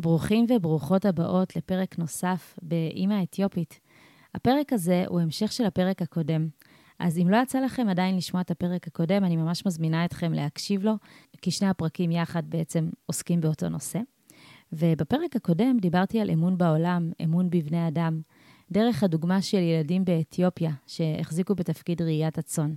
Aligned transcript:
ברוכים 0.00 0.46
וברוכות 0.48 1.04
הבאות 1.04 1.56
לפרק 1.56 1.98
נוסף 1.98 2.58
באימא 2.62 3.14
האתיופית. 3.14 3.80
הפרק 4.34 4.72
הזה 4.72 5.04
הוא 5.08 5.20
המשך 5.20 5.52
של 5.52 5.64
הפרק 5.64 6.02
הקודם. 6.02 6.48
אז 6.98 7.18
אם 7.18 7.28
לא 7.30 7.36
יצא 7.36 7.60
לכם 7.60 7.88
עדיין 7.88 8.16
לשמוע 8.16 8.42
את 8.42 8.50
הפרק 8.50 8.86
הקודם, 8.86 9.24
אני 9.24 9.36
ממש 9.36 9.66
מזמינה 9.66 10.04
אתכם 10.04 10.32
להקשיב 10.32 10.84
לו, 10.84 10.92
כי 11.42 11.50
שני 11.50 11.68
הפרקים 11.68 12.10
יחד 12.10 12.42
בעצם 12.48 12.90
עוסקים 13.06 13.40
באותו 13.40 13.68
נושא. 13.68 13.98
ובפרק 14.72 15.36
הקודם 15.36 15.76
דיברתי 15.80 16.20
על 16.20 16.30
אמון 16.30 16.58
בעולם, 16.58 17.10
אמון 17.24 17.50
בבני 17.50 17.88
אדם, 17.88 18.20
דרך 18.70 19.02
הדוגמה 19.02 19.42
של 19.42 19.58
ילדים 19.58 20.04
באתיופיה 20.04 20.70
שהחזיקו 20.86 21.54
בתפקיד 21.54 22.02
ראיית 22.02 22.38
הצאן. 22.38 22.74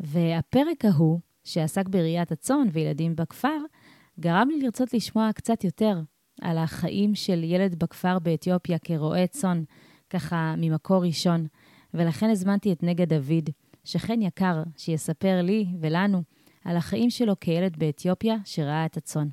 והפרק 0.00 0.84
ההוא, 0.84 1.20
שעסק 1.44 1.88
בראיית 1.88 2.32
הצאן 2.32 2.68
וילדים 2.72 3.16
בכפר, 3.16 3.58
גרם 4.20 4.48
לי 4.48 4.60
לרצות 4.60 4.94
לשמוע 4.94 5.32
קצת 5.32 5.64
יותר 5.64 6.00
על 6.40 6.58
החיים 6.58 7.14
של 7.14 7.44
ילד 7.44 7.74
בכפר 7.78 8.18
באתיופיה 8.18 8.78
כרועה 8.78 9.26
צאן, 9.26 9.62
ככה 10.10 10.54
ממקור 10.58 11.04
ראשון, 11.04 11.46
ולכן 11.94 12.30
הזמנתי 12.30 12.72
את 12.72 12.82
נגה 12.82 13.04
דוד, 13.04 13.50
שכן 13.84 14.22
יקר, 14.22 14.62
שיספר 14.76 15.42
לי 15.42 15.66
ולנו 15.80 16.22
על 16.64 16.76
החיים 16.76 17.10
שלו 17.10 17.40
כילד 17.40 17.76
באתיופיה 17.78 18.36
שראה 18.44 18.86
את 18.86 18.96
הצאן. 18.96 19.28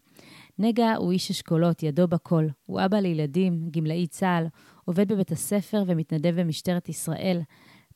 נגה 0.60 0.96
הוא 0.96 1.12
איש 1.12 1.32
אשכולות, 1.32 1.84
ידו 1.84 2.08
בכל. 2.08 2.48
הוא 2.66 2.82
אבא 2.86 2.98
לילדים, 2.98 3.70
גמלאי 3.72 4.08
צה"ל, 4.08 4.48
עובד 4.86 5.08
בבית 5.08 5.32
הספר 5.32 5.84
ומתנדב 5.88 6.42
במשטרת 6.42 6.90
ישראל, 6.90 7.42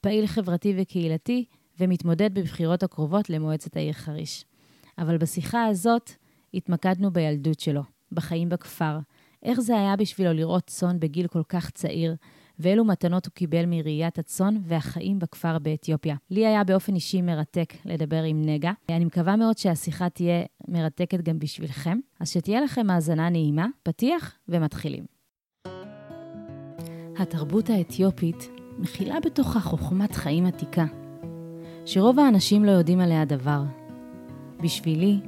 פעיל 0.01 0.27
חברתי 0.27 0.73
וקהילתי, 0.77 1.45
ומתמודד 1.79 2.33
בבחירות 2.33 2.83
הקרובות 2.83 3.29
למועצת 3.29 3.77
העיר 3.77 3.93
חריש. 3.93 4.45
אבל 4.97 5.17
בשיחה 5.17 5.65
הזאת 5.65 6.11
התמקדנו 6.53 7.11
בילדות 7.11 7.59
שלו, 7.59 7.81
בחיים 8.11 8.49
בכפר, 8.49 8.99
איך 9.43 9.59
זה 9.59 9.77
היה 9.77 9.95
בשבילו 9.95 10.33
לראות 10.33 10.63
צאן 10.67 10.99
בגיל 10.99 11.27
כל 11.27 11.43
כך 11.49 11.69
צעיר, 11.69 12.15
ואילו 12.59 12.85
מתנות 12.85 13.25
הוא 13.25 13.31
קיבל 13.31 13.65
מראיית 13.65 14.19
הצאן 14.19 14.57
והחיים 14.63 15.19
בכפר 15.19 15.59
באתיופיה. 15.59 16.15
לי 16.31 16.47
היה 16.47 16.63
באופן 16.63 16.95
אישי 16.95 17.21
מרתק 17.21 17.73
לדבר 17.85 18.23
עם 18.23 18.41
נגה. 18.45 18.71
אני 18.89 19.05
מקווה 19.05 19.35
מאוד 19.35 19.57
שהשיחה 19.57 20.09
תהיה 20.09 20.43
מרתקת 20.67 21.21
גם 21.21 21.39
בשבילכם, 21.39 21.99
אז 22.19 22.29
שתהיה 22.29 22.61
לכם 22.61 22.89
האזנה 22.89 23.29
נעימה, 23.29 23.67
פתיח 23.83 24.37
ומתחילים. 24.47 25.03
התרבות 27.17 27.69
האתיופית 27.69 28.49
מכילה 28.77 29.19
בתוכה 29.19 29.59
חוכמת 29.59 30.15
חיים 30.15 30.45
עתיקה, 30.45 30.85
שרוב 31.85 32.19
האנשים 32.19 32.65
לא 32.65 32.71
יודעים 32.71 32.99
עליה 32.99 33.25
דבר. 33.25 33.61
בשבילי, 34.63 35.19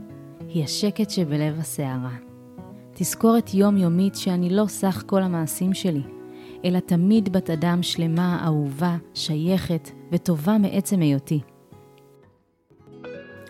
היא 0.48 0.64
השקט 0.64 1.10
שבלב 1.10 1.60
הסערה. 1.60 2.31
תזכורת 2.94 3.54
יומיומית 3.54 4.16
שאני 4.16 4.50
לא 4.50 4.66
סך 4.68 5.04
כל 5.06 5.24
המעשים 5.24 5.74
שלי, 5.74 6.02
אלא 6.66 6.80
תמיד 6.80 7.34
בת 7.34 7.50
אדם 7.50 7.84
שלמה, 7.84 8.44
אהובה, 8.46 8.98
שייכת 9.14 9.90
וטובה 10.12 10.58
מעצם 10.58 11.00
היותי. 11.00 11.40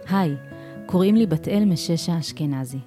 היי, 0.10 0.36
קוראים 0.86 1.16
לי 1.16 1.26
בת 1.26 1.48
אל 1.48 1.66
מששה 1.66 2.20
אשכנזי, 2.20 2.80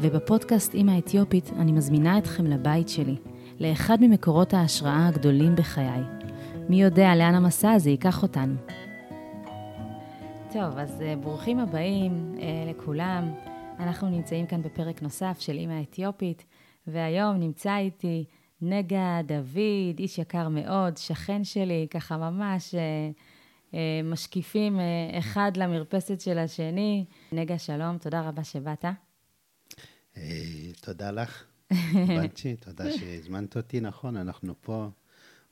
ובפודקאסט 0.00 0.74
אימא 0.74 0.90
האתיופית 0.90 1.50
אני 1.58 1.72
מזמינה 1.72 2.18
אתכם 2.18 2.46
לבית 2.46 2.88
שלי, 2.88 3.16
לאחד 3.60 3.96
ממקורות 4.00 4.54
ההשראה 4.54 5.08
הגדולים 5.08 5.56
בחיי. 5.56 6.02
מי 6.68 6.82
יודע 6.82 7.14
לאן 7.16 7.34
המסע 7.34 7.72
הזה 7.72 7.90
ייקח 7.90 8.22
אותנו. 8.22 8.54
טוב, 10.52 10.78
אז 10.78 11.00
uh, 11.00 11.24
ברוכים 11.24 11.58
הבאים 11.58 12.34
uh, 12.36 12.40
לכולם. 12.70 13.47
אנחנו 13.78 14.10
נמצאים 14.10 14.46
כאן 14.46 14.62
בפרק 14.62 15.02
נוסף 15.02 15.36
של 15.40 15.52
אימא 15.52 15.72
האתיופית, 15.72 16.44
והיום 16.86 17.36
נמצא 17.36 17.76
איתי 17.76 18.24
נגה 18.62 19.20
דוד, 19.26 19.98
איש 19.98 20.18
יקר 20.18 20.48
מאוד, 20.48 20.96
שכן 20.96 21.44
שלי, 21.44 21.86
ככה 21.90 22.16
ממש 22.16 22.74
אה, 22.74 23.10
אה, 23.74 24.00
משקיפים 24.04 24.80
אה, 24.80 25.18
אחד 25.18 25.52
למרפסת 25.56 26.20
של 26.20 26.38
השני. 26.38 27.04
נגה, 27.32 27.58
שלום, 27.58 27.98
תודה 27.98 28.28
רבה 28.28 28.44
שבאת. 28.44 28.84
אה, 30.16 30.72
תודה 30.80 31.10
לך, 31.10 31.44
בנצ'י, 32.08 32.56
תודה 32.56 32.92
שהזמנת 32.92 33.56
אותי, 33.56 33.80
נכון, 33.80 34.16
אנחנו 34.16 34.54
פה 34.60 34.88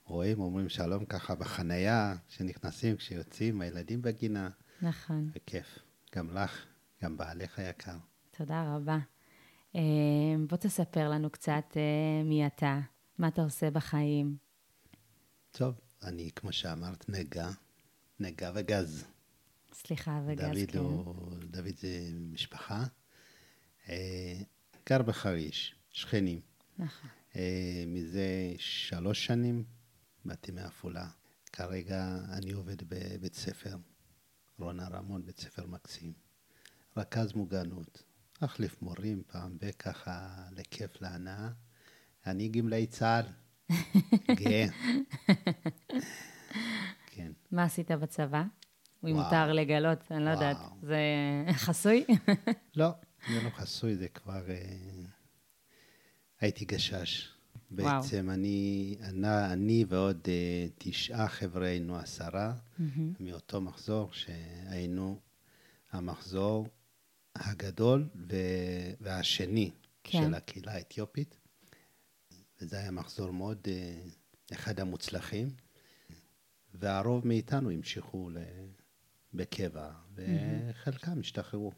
רואים, 0.04 0.40
אומרים 0.40 0.68
שלום 0.68 1.04
ככה 1.04 1.34
בחנייה, 1.34 2.14
כשנכנסים, 2.28 2.96
כשיוצאים, 2.96 3.60
הילדים 3.60 4.02
בגינה. 4.02 4.48
נכון. 4.82 5.30
וכיף, 5.36 5.78
גם 6.16 6.36
לך, 6.36 6.64
גם 7.02 7.16
בעלך 7.16 7.58
היקר. 7.58 7.96
תודה 8.36 8.74
רבה. 8.76 8.98
אה, 9.74 9.80
בוא 10.48 10.56
תספר 10.56 11.08
לנו 11.08 11.30
קצת 11.30 11.76
אה, 11.76 12.22
מי 12.24 12.46
אתה, 12.46 12.80
מה 13.18 13.28
אתה 13.28 13.42
עושה 13.42 13.70
בחיים. 13.70 14.36
טוב, 15.50 15.80
אני, 16.02 16.30
כמו 16.36 16.52
שאמרת, 16.52 17.08
נגה, 17.08 17.50
נגה 18.20 18.52
וגז. 18.54 19.04
סליחה, 19.72 20.20
וגז, 20.26 20.44
דוד 20.44 20.70
כן. 20.70 20.78
הוא, 20.78 21.14
דוד 21.44 21.76
זה 21.76 22.10
משפחה. 22.32 22.84
אה, 23.88 24.38
גר 24.88 25.02
בחריש, 25.02 25.74
שכנים. 25.90 26.40
נכון. 26.78 27.10
מזה 27.86 28.54
שלוש 28.58 29.26
שנים 29.26 29.64
באתי 30.24 30.52
מעפולה. 30.52 31.08
כרגע 31.52 32.18
אני 32.32 32.52
עובד 32.52 32.76
בבית 32.88 33.34
ספר, 33.34 33.76
רונה 34.58 34.88
רמון, 34.88 35.26
בית 35.26 35.40
ספר 35.40 35.66
מקסים. 35.66 36.12
רכז 36.96 37.32
מוגנות, 37.32 38.02
מחליף 38.42 38.82
מורים 38.82 39.22
פעם 39.26 39.58
ב... 39.60 39.70
ככה 39.70 40.28
לכיף 40.52 41.02
להנאה. 41.02 41.48
אני 42.26 42.48
גמלאי 42.48 42.86
צה"ל, 42.86 43.26
גאה. 44.40 44.66
כן. 47.06 47.32
מה 47.50 47.64
עשית 47.64 47.90
בצבא? 47.90 48.42
אם. 49.04 49.16
מותר 49.16 49.52
לגלות, 49.52 49.98
אני 50.10 50.24
לא. 50.24 50.30
יודעת. 50.30 50.56
זה 50.82 50.98
חסוי? 51.52 52.04
לא, 52.76 52.88
זה 53.28 53.42
לא 53.44 53.50
חסוי, 53.50 53.96
זה 53.96 54.08
כבר... 54.08 54.50
אה, 54.50 54.66
הייתי 56.40 56.64
גשש. 56.64 57.28
בעצם 57.70 58.30
אני, 58.30 58.96
אני, 59.00 59.52
אני 59.52 59.84
ועוד 59.88 60.28
אה, 60.28 60.66
תשעה 60.78 61.28
חבר'ה 61.28 61.66
היינו 61.66 61.96
עשרה 61.96 62.52
מאותו 63.20 63.60
מחזור, 63.60 64.12
שהיינו 64.12 65.20
המחזור 65.92 66.68
הגדול 67.40 68.08
והשני 69.00 69.70
כן. 70.04 70.22
של 70.22 70.34
הקהילה 70.34 70.72
האתיופית. 70.72 71.38
וזה 72.60 72.78
היה 72.78 72.90
מחזור 72.90 73.30
מאוד, 73.30 73.58
אה, 73.68 74.02
אחד 74.52 74.80
המוצלחים. 74.80 75.50
והרוב 76.74 77.26
מאיתנו 77.26 77.70
המשיכו 77.70 78.30
בקבע, 79.34 79.90
וחלקם 80.14 81.20
השתחררו. 81.20 81.72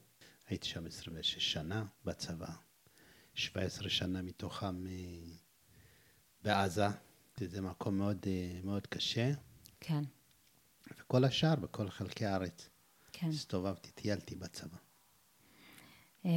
הייתי 0.46 0.66
שם 0.68 0.86
26 0.86 1.52
שנה 1.52 1.84
בצבא, 2.04 2.50
17 3.34 3.88
שנה 3.88 4.22
מתוכם 4.22 4.86
אה, 4.86 4.92
בעזה, 6.42 6.86
שזה 7.40 7.60
מקום 7.60 7.98
מאוד, 7.98 8.18
אה, 8.26 8.60
מאוד 8.64 8.86
קשה, 8.86 9.32
כן, 9.80 10.04
וכל 10.98 11.24
השאר 11.24 11.54
בכל 11.56 11.90
חלקי 11.90 12.26
הארץ. 12.26 12.68
כן. 13.12 13.28
הסתובבתי, 13.28 13.90
טיילתי 13.90 14.34
בצבא. 14.34 14.76
אה, 16.26 16.30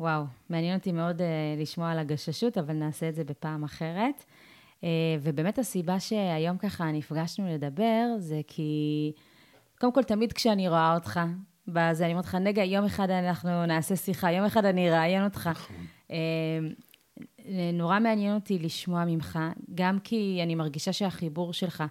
וואו, 0.00 0.24
מעניין 0.50 0.78
אותי 0.78 0.92
מאוד 0.92 1.22
אה, 1.22 1.26
לשמוע 1.58 1.90
על 1.90 1.98
הגששות, 1.98 2.58
אבל 2.58 2.74
נעשה 2.74 3.08
את 3.08 3.14
זה 3.14 3.24
בפעם 3.24 3.64
אחרת. 3.64 4.24
אה, 4.84 4.88
ובאמת 5.22 5.58
הסיבה 5.58 6.00
שהיום 6.00 6.58
ככה 6.58 6.92
נפגשנו 6.92 7.54
לדבר, 7.54 8.06
זה 8.18 8.40
כי, 8.46 9.12
קודם 9.78 9.92
כל, 9.92 10.02
תמיד 10.02 10.32
כשאני 10.32 10.68
רואה 10.68 10.94
אותך, 10.94 11.20
בזה, 11.68 12.04
אני 12.04 12.12
אומרת 12.12 12.24
לך, 12.24 12.34
נגה, 12.34 12.62
יום 12.62 12.84
אחד 12.84 13.10
אנחנו 13.10 13.66
נעשה 13.66 13.96
שיחה, 13.96 14.32
יום 14.32 14.44
אחד 14.44 14.64
אני 14.64 14.90
אראיין 14.90 15.24
אותך. 15.24 15.50
נכון. 15.52 15.76
נורא 17.72 17.98
מעניין 17.98 18.34
אותי 18.34 18.58
לשמוע 18.58 19.04
ממך, 19.04 19.38
גם 19.74 19.98
כי 19.98 20.40
אני 20.42 20.54
מרגישה 20.54 20.92
שהחיבור 20.92 21.52
שלך 21.52 21.84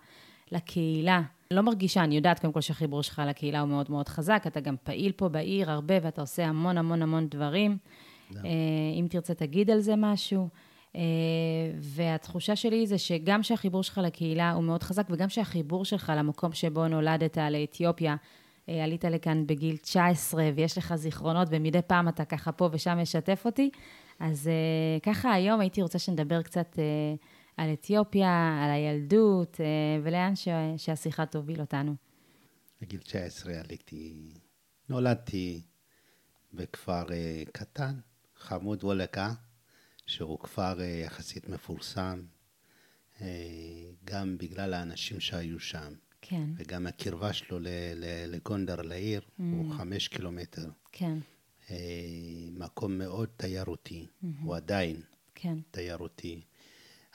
לקהילה, 0.51 1.21
לא 1.53 1.61
מרגישה, 1.61 2.03
אני 2.03 2.15
יודעת 2.15 2.39
קודם 2.39 2.53
כל 2.53 2.61
שהחיבור 2.61 3.03
שלך 3.03 3.21
לקהילה 3.27 3.59
הוא 3.59 3.69
מאוד 3.69 3.91
מאוד 3.91 4.09
חזק, 4.09 4.43
אתה 4.47 4.59
גם 4.59 4.75
פעיל 4.83 5.11
פה 5.11 5.29
בעיר 5.29 5.71
הרבה 5.71 5.93
ואתה 6.01 6.21
עושה 6.21 6.45
המון 6.45 6.77
המון 6.77 7.01
המון 7.01 7.27
דברים. 7.27 7.77
תודה. 8.27 8.41
אה, 8.45 8.49
אם 8.99 9.07
תרצה 9.09 9.33
תגיד 9.33 9.69
על 9.69 9.79
זה 9.79 9.93
משהו. 9.97 10.49
אה, 10.95 11.01
והתחושה 11.79 12.55
שלי 12.55 12.87
זה 12.87 12.97
שגם 12.97 13.43
שהחיבור 13.43 13.83
שלך 13.83 14.01
לקהילה 14.03 14.51
הוא 14.51 14.63
מאוד 14.63 14.83
חזק, 14.83 15.07
וגם 15.09 15.29
שהחיבור 15.29 15.85
שלך 15.85 16.11
למקום 16.15 16.53
שבו 16.53 16.87
נולדת, 16.87 17.37
לאתיופיה, 17.37 18.15
אה, 18.69 18.83
עלית 18.83 19.05
לכאן 19.05 19.47
בגיל 19.47 19.77
19, 19.77 20.49
ויש 20.55 20.77
לך 20.77 20.95
זיכרונות, 20.95 21.47
ומדי 21.51 21.81
פעם 21.87 22.07
אתה 22.07 22.25
ככה 22.25 22.51
פה 22.51 22.69
ושם 22.71 22.97
משתף 23.01 23.41
אותי. 23.45 23.69
אז 24.19 24.49
ככה 25.03 25.33
היום 25.33 25.59
הייתי 25.59 25.81
רוצה 25.81 25.99
שנדבר 25.99 26.41
קצת 26.41 26.79
על 27.59 27.73
אתיופיה, 27.73 28.59
על 28.63 28.71
הילדות, 28.71 29.61
אה, 29.61 29.65
ולאן 30.03 30.35
ש- 30.35 30.47
שהשיחה 30.77 31.25
תוביל 31.25 31.61
אותנו. 31.61 31.95
בגיל 32.81 33.00
19 33.00 33.59
עליתי, 33.59 34.33
נולדתי 34.89 35.61
בכפר 36.53 37.11
אה, 37.11 37.44
קטן, 37.51 38.00
חמוד 38.35 38.83
וולקה, 38.83 39.33
שהוא 40.06 40.39
כפר 40.39 40.81
אה, 40.81 40.85
יחסית 40.85 41.50
מפורסם, 41.50 42.21
גם 44.06 44.38
בגלל 44.38 44.73
האנשים 44.73 45.19
שהיו 45.19 45.59
שם, 45.59 45.94
כן, 46.21 46.50
וגם 46.57 46.88
הקרבה 46.88 47.33
שלו 47.33 47.57
לגונדר, 48.27 48.81
לעיר, 48.81 49.21
הוא 49.38 49.73
חמש 49.73 50.07
קילומטר. 50.07 50.69
כן, 50.91 51.17
מקום 52.51 52.97
מאוד 52.97 53.29
תיירותי, 53.38 54.07
הוא 54.41 54.56
עדיין 54.56 55.01
כן. 55.35 55.57
תיירותי. 55.71 56.41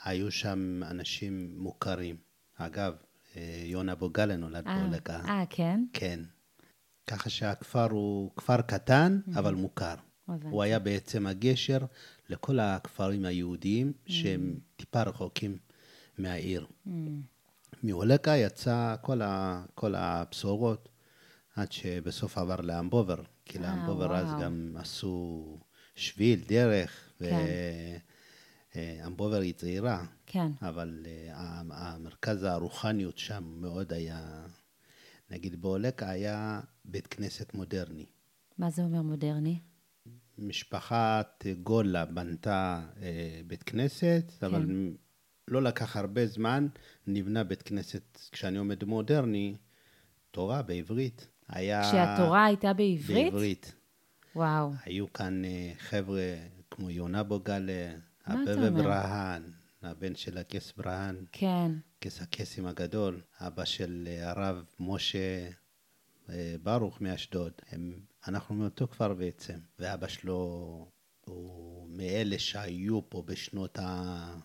היו 0.05 0.31
שם 0.31 0.81
אנשים 0.83 1.55
מוכרים. 1.57 2.15
אגב, 2.57 2.93
אה, 3.35 3.61
יונה 3.65 3.95
בוגלה 3.95 4.35
נולד 4.35 4.67
אה, 4.67 4.79
בהולקה. 4.79 5.21
אה, 5.27 5.43
כן? 5.49 5.83
כן. 5.93 6.19
ככה 7.07 7.29
שהכפר 7.29 7.91
הוא 7.91 8.31
כפר 8.35 8.61
קטן, 8.61 9.19
אבל 9.35 9.55
מוכר. 9.55 9.95
הבנתי. 10.27 10.47
הוא 10.47 10.63
היה 10.63 10.79
בעצם 10.79 11.27
הגשר 11.27 11.79
לכל 12.29 12.59
הכפרים 12.59 13.25
היהודיים 13.25 13.93
שהם 14.05 14.59
טיפה 14.75 15.03
רחוקים 15.03 15.57
מהעיר. 16.17 16.67
מהולקה 17.83 18.31
יצא 18.31 18.95
כל, 19.01 19.21
ה, 19.21 19.63
כל 19.75 19.95
הבשורות, 19.95 20.89
עד 21.55 21.71
שבסוף 21.71 22.37
עבר 22.37 22.61
לאמבובר, 22.61 23.23
כי 23.45 23.57
אה, 23.57 23.63
לאמבובר 23.63 24.15
אז. 24.15 24.29
גם 24.41 24.75
עשו 24.79 25.45
שביל, 25.95 26.41
דרך, 26.47 27.13
כן. 27.19 27.45
ואמבובר 28.75 29.39
היא 29.39 29.53
צעירה, 29.53 30.05
כן. 30.25 30.51
אבל 30.61 31.05
אה, 31.05 31.61
המרכז 31.71 32.43
הרוחניות 32.43 33.17
שם 33.17 33.43
מאוד 33.57 33.93
היה, 33.93 34.45
נגיד 35.29 35.61
בהולקה 35.61 36.09
היה 36.09 36.61
בית 36.85 37.07
כנסת 37.07 37.53
מודרני. 37.53 38.05
מה 38.57 38.69
זה 38.69 38.81
אומר 38.81 39.01
מודרני? 39.01 39.59
משפחת 40.37 41.45
גולה 41.63 42.05
בנתה 42.05 42.81
אה, 43.01 43.41
בית 43.47 43.63
כנסת, 43.63 44.31
כן. 44.39 44.45
אבל 44.45 44.89
לא 45.47 45.61
לקח 45.61 45.97
הרבה 45.97 46.27
זמן, 46.27 46.67
נבנה 47.07 47.43
בית 47.43 47.61
כנסת, 47.61 48.19
כשאני 48.31 48.57
עומד 48.57 48.83
מודרני, 48.83 49.55
תורה 50.31 50.61
בעברית. 50.61 51.27
היה... 51.49 51.81
כשהתורה 51.81 52.45
הייתה 52.45 52.73
בעברית? 52.73 53.33
בעברית. 53.33 53.75
וואו. 54.35 54.71
היו 54.85 55.13
כאן 55.13 55.45
אה, 55.45 55.71
חבר'ה 55.77 56.35
כמו 56.71 56.89
יונה 56.89 57.23
בוגלה, 57.23 57.95
אומר? 58.33 58.69
ברהן, 58.83 59.43
הבן 59.81 60.15
של 60.15 60.37
הקייס 60.37 60.73
ברהן, 60.77 61.25
כן. 61.31 61.71
קייס 61.99 62.21
הקייסים 62.21 62.65
הגדול, 62.65 63.21
אבא 63.39 63.65
של 63.65 64.07
אה, 64.07 64.29
הרב 64.29 64.65
משה 64.79 65.49
אה, 66.29 66.55
ברוך 66.63 67.01
מאשדוד. 67.01 67.51
הם, 67.71 67.99
אנחנו 68.27 68.55
מאותו 68.55 68.87
כפר 68.87 69.13
בעצם, 69.13 69.59
ואבא 69.79 70.07
שלו 70.07 70.91
הוא 71.25 71.89
מאלה 71.89 72.39
שהיו 72.39 73.09
פה 73.09 73.21
בשנות 73.21 73.79
ה... 73.79 74.35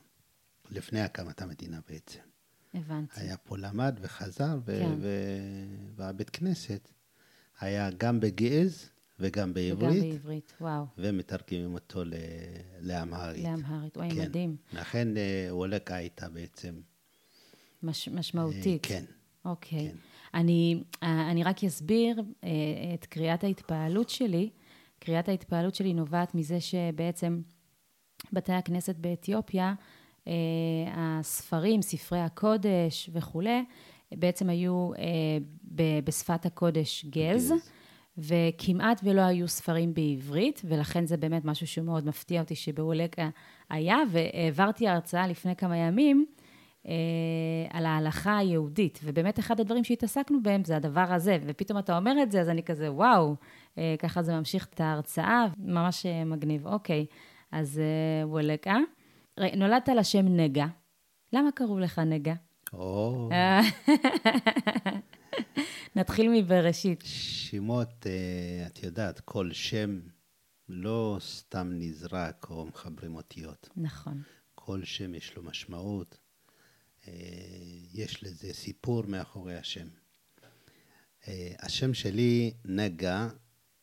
לפני 0.70 1.00
הקמת 1.00 1.42
המדינה 1.42 1.80
בעצם. 1.88 2.20
הבנתי. 2.74 3.20
היה 3.20 3.36
פה 3.36 3.58
למד 3.58 3.98
וחזר, 4.00 4.58
ו- 4.64 4.80
כן. 4.80 4.92
ו- 5.00 5.96
והבית 5.96 6.30
כנסת 6.30 6.88
היה 7.60 7.90
גם 7.90 8.20
בגעז 8.20 8.90
וגם 9.20 9.50
וגם 9.50 9.54
בעברית, 9.54 10.02
בעברית, 10.12 10.52
וואו. 10.60 10.84
ומתרגמים 10.98 11.74
אותו 11.74 12.04
ל- 12.04 12.14
לאמהרית. 12.80 13.44
לאמהרית. 13.44 13.96
וואי, 13.96 14.10
כן. 14.10 14.20
מדהים. 14.22 14.56
לכן 14.72 15.16
אה, 15.16 15.48
וולקה 15.50 15.94
הייתה 15.94 16.28
בעצם... 16.28 16.80
מש, 17.82 18.08
אה, 18.08 18.14
משמעותית. 18.14 18.86
כן. 18.86 19.04
אוקיי. 19.44 19.88
כן. 19.90 19.96
אני, 20.34 20.82
אה, 21.02 21.30
אני 21.30 21.44
רק 21.44 21.64
אסביר 21.64 22.22
את 22.94 23.06
קריאת 23.06 23.44
ההתפעלות 23.44 24.08
שלי. 24.10 24.50
קריאת 24.98 25.28
ההתפעלות 25.28 25.74
שלי 25.74 25.94
נובעת 25.94 26.34
מזה 26.34 26.60
שבעצם 26.60 27.40
בתי 28.32 28.52
הכנסת 28.52 28.96
באתיופיה, 28.96 29.74
הספרים, 30.94 31.82
ספרי 31.82 32.20
הקודש 32.20 33.10
וכולי, 33.12 33.64
בעצם 34.12 34.48
היו 34.50 34.90
בשפת 36.04 36.46
הקודש 36.46 37.04
גז, 37.04 37.52
גז. 37.52 37.52
וכמעט 38.20 39.00
ולא 39.04 39.20
היו 39.20 39.48
ספרים 39.48 39.94
בעברית, 39.94 40.62
ולכן 40.64 41.06
זה 41.06 41.16
באמת 41.16 41.44
משהו 41.44 41.66
שמאוד 41.66 42.06
מפתיע 42.06 42.40
אותי 42.40 42.54
שבאולקה 42.54 43.28
היה, 43.70 43.96
והעברתי 44.10 44.88
הרצאה 44.88 45.26
לפני 45.26 45.56
כמה 45.56 45.76
ימים 45.76 46.26
אה, 46.86 46.92
על 47.70 47.86
ההלכה 47.86 48.38
היהודית, 48.38 49.00
ובאמת 49.04 49.38
אחד 49.38 49.60
הדברים 49.60 49.84
שהתעסקנו 49.84 50.42
בהם 50.42 50.64
זה 50.64 50.76
הדבר 50.76 51.06
הזה, 51.08 51.38
ופתאום 51.46 51.78
אתה 51.78 51.96
אומר 51.96 52.22
את 52.22 52.30
זה, 52.30 52.40
אז 52.40 52.48
אני 52.48 52.62
כזה, 52.62 52.92
וואו, 52.92 53.34
אה, 53.78 53.94
ככה 53.98 54.22
זה 54.22 54.32
ממשיך 54.34 54.66
את 54.74 54.80
ההרצאה, 54.80 55.46
ממש 55.58 56.06
אה, 56.06 56.24
מגניב. 56.24 56.66
אוקיי, 56.66 57.06
אז 57.52 57.78
אה, 57.78 58.28
וולקה. 58.28 58.76
נולדת 59.56 59.88
על 59.88 59.98
השם 59.98 60.28
נגה. 60.28 60.66
למה 61.32 61.52
קראו 61.52 61.78
לך 61.78 61.98
נגה? 61.98 62.34
או, 62.72 63.30
נתחיל 65.96 66.30
מבראשית. 66.30 67.02
שמות, 67.06 68.06
אה, 68.06 68.66
את 68.66 68.82
יודעת, 68.82 69.20
כל 69.20 69.52
שם 69.52 70.00
לא 70.68 71.18
סתם 71.20 71.70
נזרק 71.72 72.46
או 72.50 72.66
מחברים 72.66 73.16
אותיות. 73.16 73.68
נכון. 73.76 74.22
כל 74.54 74.84
שם 74.84 75.14
יש 75.14 75.36
לו 75.36 75.42
משמעות, 75.42 76.18
אה, 77.08 77.12
יש 77.92 78.22
לזה 78.22 78.52
סיפור 78.52 79.02
מאחורי 79.06 79.56
השם. 79.56 79.88
אה, 81.28 81.52
השם 81.58 81.94
שלי, 81.94 82.52
נגה, 82.64 83.28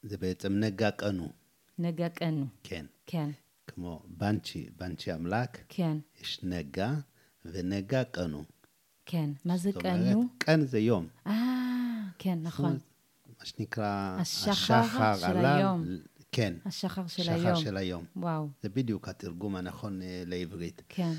זה 0.04 0.18
בעצם 0.18 0.54
נגה 0.54 0.92
קנו, 0.92 1.32
נגה 1.80 2.10
קנו. 2.10 2.46
כן. 2.64 2.86
כן, 3.06 3.30
כמו 3.68 4.04
בנצ'י, 4.08 4.70
בנצ'י 4.78 5.14
אמל"ק, 5.14 5.58
כן, 5.70 5.98
יש 6.22 6.40
נגה 6.44 6.94
ונגה 7.46 8.04
קנו. 8.04 8.44
כן. 9.10 9.30
מה 9.46 9.58
זה 9.58 9.70
קנו? 9.80 10.24
קן 10.38 10.62
זה 10.62 10.80
יום. 10.80 11.08
אה, 11.28 11.34
כן, 12.20 12.40
נכון. 12.42 12.78
מה 13.40 13.46
שנקרא... 13.46 14.18
השחר 14.20 14.84
של 15.20 15.26
עלה- 15.26 15.56
היום. 15.56 15.86
כן, 16.32 16.54
השחר 16.66 17.08
של 17.08 17.24
שחר 17.24 17.34
היום. 17.48 17.56
של 17.64 17.78
היום. 17.78 18.06
וואו, 18.16 18.50
זה 18.64 18.70
בדיוק 18.70 19.08
התרגום 19.08 19.56
הנכון 19.56 20.02
אה, 20.02 20.24
לעברית. 20.26 20.82
כן. 20.90 21.14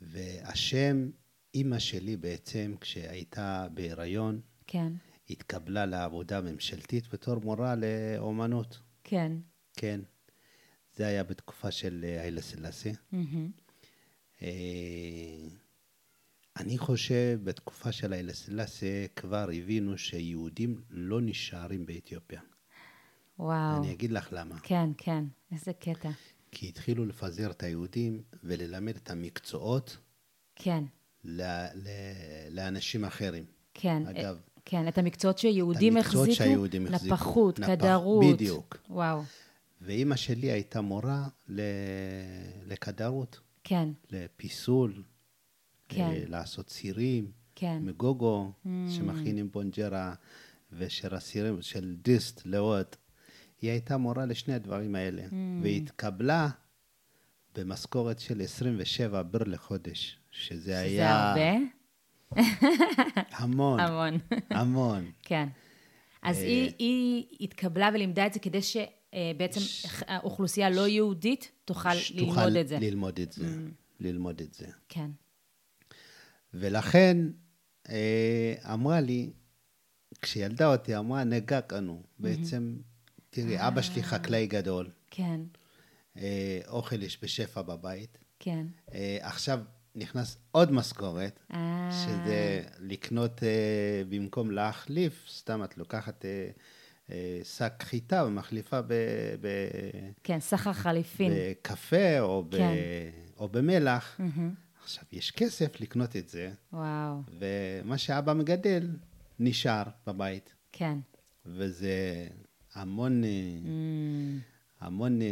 והשם, 0.00 1.10
אימא 1.54 1.78
שלי 1.78 2.16
בעצם, 2.16 2.74
כשהייתה 2.80 3.66
בהיריון, 3.74 4.40
כן, 4.66 4.92
התקבלה 5.30 5.86
לעבודה 5.86 6.40
ממשלתית 6.40 7.08
בתור 7.12 7.36
מורה 7.40 7.74
לאומנות. 7.76 8.78
כן. 9.04 9.32
כן. 9.76 10.00
זה 10.96 11.06
היה 11.06 11.24
בתקופה 11.24 11.70
של 11.70 12.04
אה, 12.08 12.20
היילה 12.22 12.40
סלאסי. 12.42 12.92
מהמם. 13.12 13.50
אה, 16.56 16.62
אני 16.62 16.78
חושב, 16.78 17.40
בתקופה 17.44 17.92
של 17.92 18.12
היילה 18.12 18.32
סלאסי 18.34 19.06
כבר 19.16 19.48
הבינו 19.54 19.98
שיהודים 19.98 20.80
לא 20.90 21.20
נשארים 21.20 21.86
באתיופיה. 21.86 22.40
וואו. 23.38 23.78
אני 23.78 23.92
אגיד 23.92 24.12
לך 24.12 24.28
למה. 24.32 24.58
כן, 24.62 24.90
כן. 24.98 25.24
איזה 25.52 25.72
קטע. 25.72 26.10
כי 26.52 26.68
התחילו 26.68 27.06
לפזר 27.06 27.50
את 27.50 27.62
היהודים 27.62 28.22
וללמד 28.44 28.96
את 28.96 29.10
המקצועות 29.10 29.96
כן, 30.56 30.84
ל- 31.24 31.42
ל- 31.74 31.88
לאנשים 32.50 33.04
אחרים. 33.04 33.44
כן. 33.74 34.02
אגב, 34.06 34.38
כן, 34.64 34.88
את 34.88 34.98
המקצועות 34.98 35.38
שיהודים 35.38 35.96
המקצועות 35.96 36.28
החזיקו, 36.28 36.44
שהיהודים 36.44 36.86
החזיקו. 36.86 37.14
נפחות, 37.14 37.58
נפח, 37.60 37.68
כדרות. 37.68 38.24
בדיוק. 38.34 38.76
וואו, 38.90 39.22
ואימא 39.80 40.16
שלי 40.16 40.50
הייתה 40.50 40.80
מורה 40.80 41.28
ל... 41.48 41.60
לכדרות, 42.66 43.40
כן, 43.64 43.88
לפיסול, 44.10 45.02
כן. 45.96 46.00
אה, 46.00 46.22
לעשות 46.26 46.70
סירים, 46.70 47.30
כן. 47.54 47.78
מגוגו, 47.82 48.52
שמכינים 48.88 49.50
בונג'רה, 49.50 50.14
ושל 50.72 51.14
הסירים, 51.14 51.62
של 51.62 51.96
דיסט 52.02 52.42
לעוד. 52.44 52.86
היא 53.62 53.70
הייתה 53.70 53.96
מורה 53.96 54.26
לשני 54.26 54.54
הדברים 54.54 54.94
האלה, 54.94 55.22
והיא 55.62 55.82
התקבלה 55.82 56.48
במשכורת 57.54 58.18
של 58.18 58.40
27 58.40 59.22
בר 59.22 59.44
לחודש, 59.46 60.18
שזה 60.30 60.60
שזה 60.60 60.78
היה 60.78 61.30
הרבה? 61.30 61.66
המון, 63.38 63.80
המון. 63.80 64.18
המון. 64.50 65.10
כן. 65.22 65.48
אז 66.22 66.38
אה, 66.38 66.42
היא, 66.42 66.72
היא 66.78 67.24
התקבלה 67.40 67.90
ולימדה 67.94 68.26
את 68.26 68.32
זה 68.32 68.40
כדי 68.40 68.60
שבעצם 68.62 69.60
האוכלוסייה 70.06 70.70
לא 70.70 70.88
יהודית 70.88 71.52
תוכל 71.64 71.94
ללמוד 72.14 72.56
את 72.56 72.68
זה. 72.68 72.78
Mm. 72.78 72.80
ללמוד 72.80 73.20
את 73.20 73.32
זה, 73.32 73.46
ללמוד 74.00 74.40
את 74.40 74.54
זה. 74.54 74.66
כן, 74.88 75.10
ולכן 76.54 77.16
אה, 77.88 78.54
אמרה 78.72 79.00
לי, 79.00 79.30
כשילדה 80.22 80.66
אותי, 80.72 80.96
אמרה, 80.96 81.24
נגע 81.24 81.60
קנו. 81.60 82.02
בעצם, 82.18 82.76
תראי, 83.30 83.66
אבא 83.68 83.82
שלי 83.82 84.02
חקלאי 84.02 84.46
גדול, 84.46 84.90
כן, 85.10 85.40
אה, 86.16 86.60
אוכל 86.68 87.02
יש 87.02 87.18
בשפע 87.22 87.62
בבית. 87.62 88.18
כן. 88.38 88.66
אה, 88.94 89.18
עכשיו 89.20 89.60
נכנס 89.94 90.38
עוד 90.50 90.72
משכורת, 90.72 91.40
אה, 91.52 91.90
שזה 91.92 92.62
לקנות, 92.78 93.42
אה, 93.42 94.02
במקום 94.08 94.50
להחליף, 94.50 95.26
סתם 95.30 95.64
את 95.64 95.78
לוקחת 95.78 96.24
אה, 96.24 96.50
אה, 97.10 97.40
שק 97.44 97.72
חיטה 97.82 98.24
ומחליפה 98.26 98.82
ב, 98.82 98.92
ב, 99.40 99.48
כן, 100.24 100.40
סחר 100.40 100.72
חליפין. 100.72 101.32
בקפה 101.36 102.20
או, 102.20 102.44
ב, 102.48 102.56
כן. 102.56 102.74
או 103.38 103.48
במלח. 103.48 104.16
מהמם. 104.18 104.54
עכשיו, 104.82 105.04
יש 105.12 105.30
כסף 105.30 105.80
לקנות 105.80 106.16
את 106.16 106.28
זה, 106.28 106.52
וואו, 106.72 107.22
ומה 107.38 107.98
שאבא 107.98 108.32
מגדל 108.32 108.88
נשאר 109.38 109.82
בבית. 110.06 110.54
כן. 110.72 110.98
וזה 111.46 112.28
המון, 112.74 113.24
אה, 113.24 113.28
אמ, 113.28 114.38
המון 114.80 115.22
אה, 115.22 115.26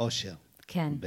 אושר 0.00 0.34
כן, 0.66 0.92
ב, 1.00 1.06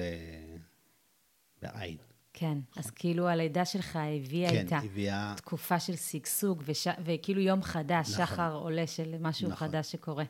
בעין. 1.61 1.97
כן. 2.33 2.57
אז 2.75 2.91
כאילו 2.91 3.27
הלידה 3.27 3.65
שלך 3.65 3.95
הביאה 3.95 4.49
כן, 4.49 4.57
איתה 4.57 4.77
הביאה, 4.77 5.33
תקופה 5.37 5.79
של 5.79 5.95
שגשוג, 5.95 6.63
וש... 6.65 6.87
וכאילו 7.05 7.41
יום 7.41 7.63
חדש, 7.63 8.09
נכון. 8.11 8.25
שחר 8.25 8.53
עולה 8.53 8.87
של 8.87 9.15
משהו 9.19 9.49
נכון. 9.49 9.67
חדש 9.67 9.91
שקורה. 9.91 10.23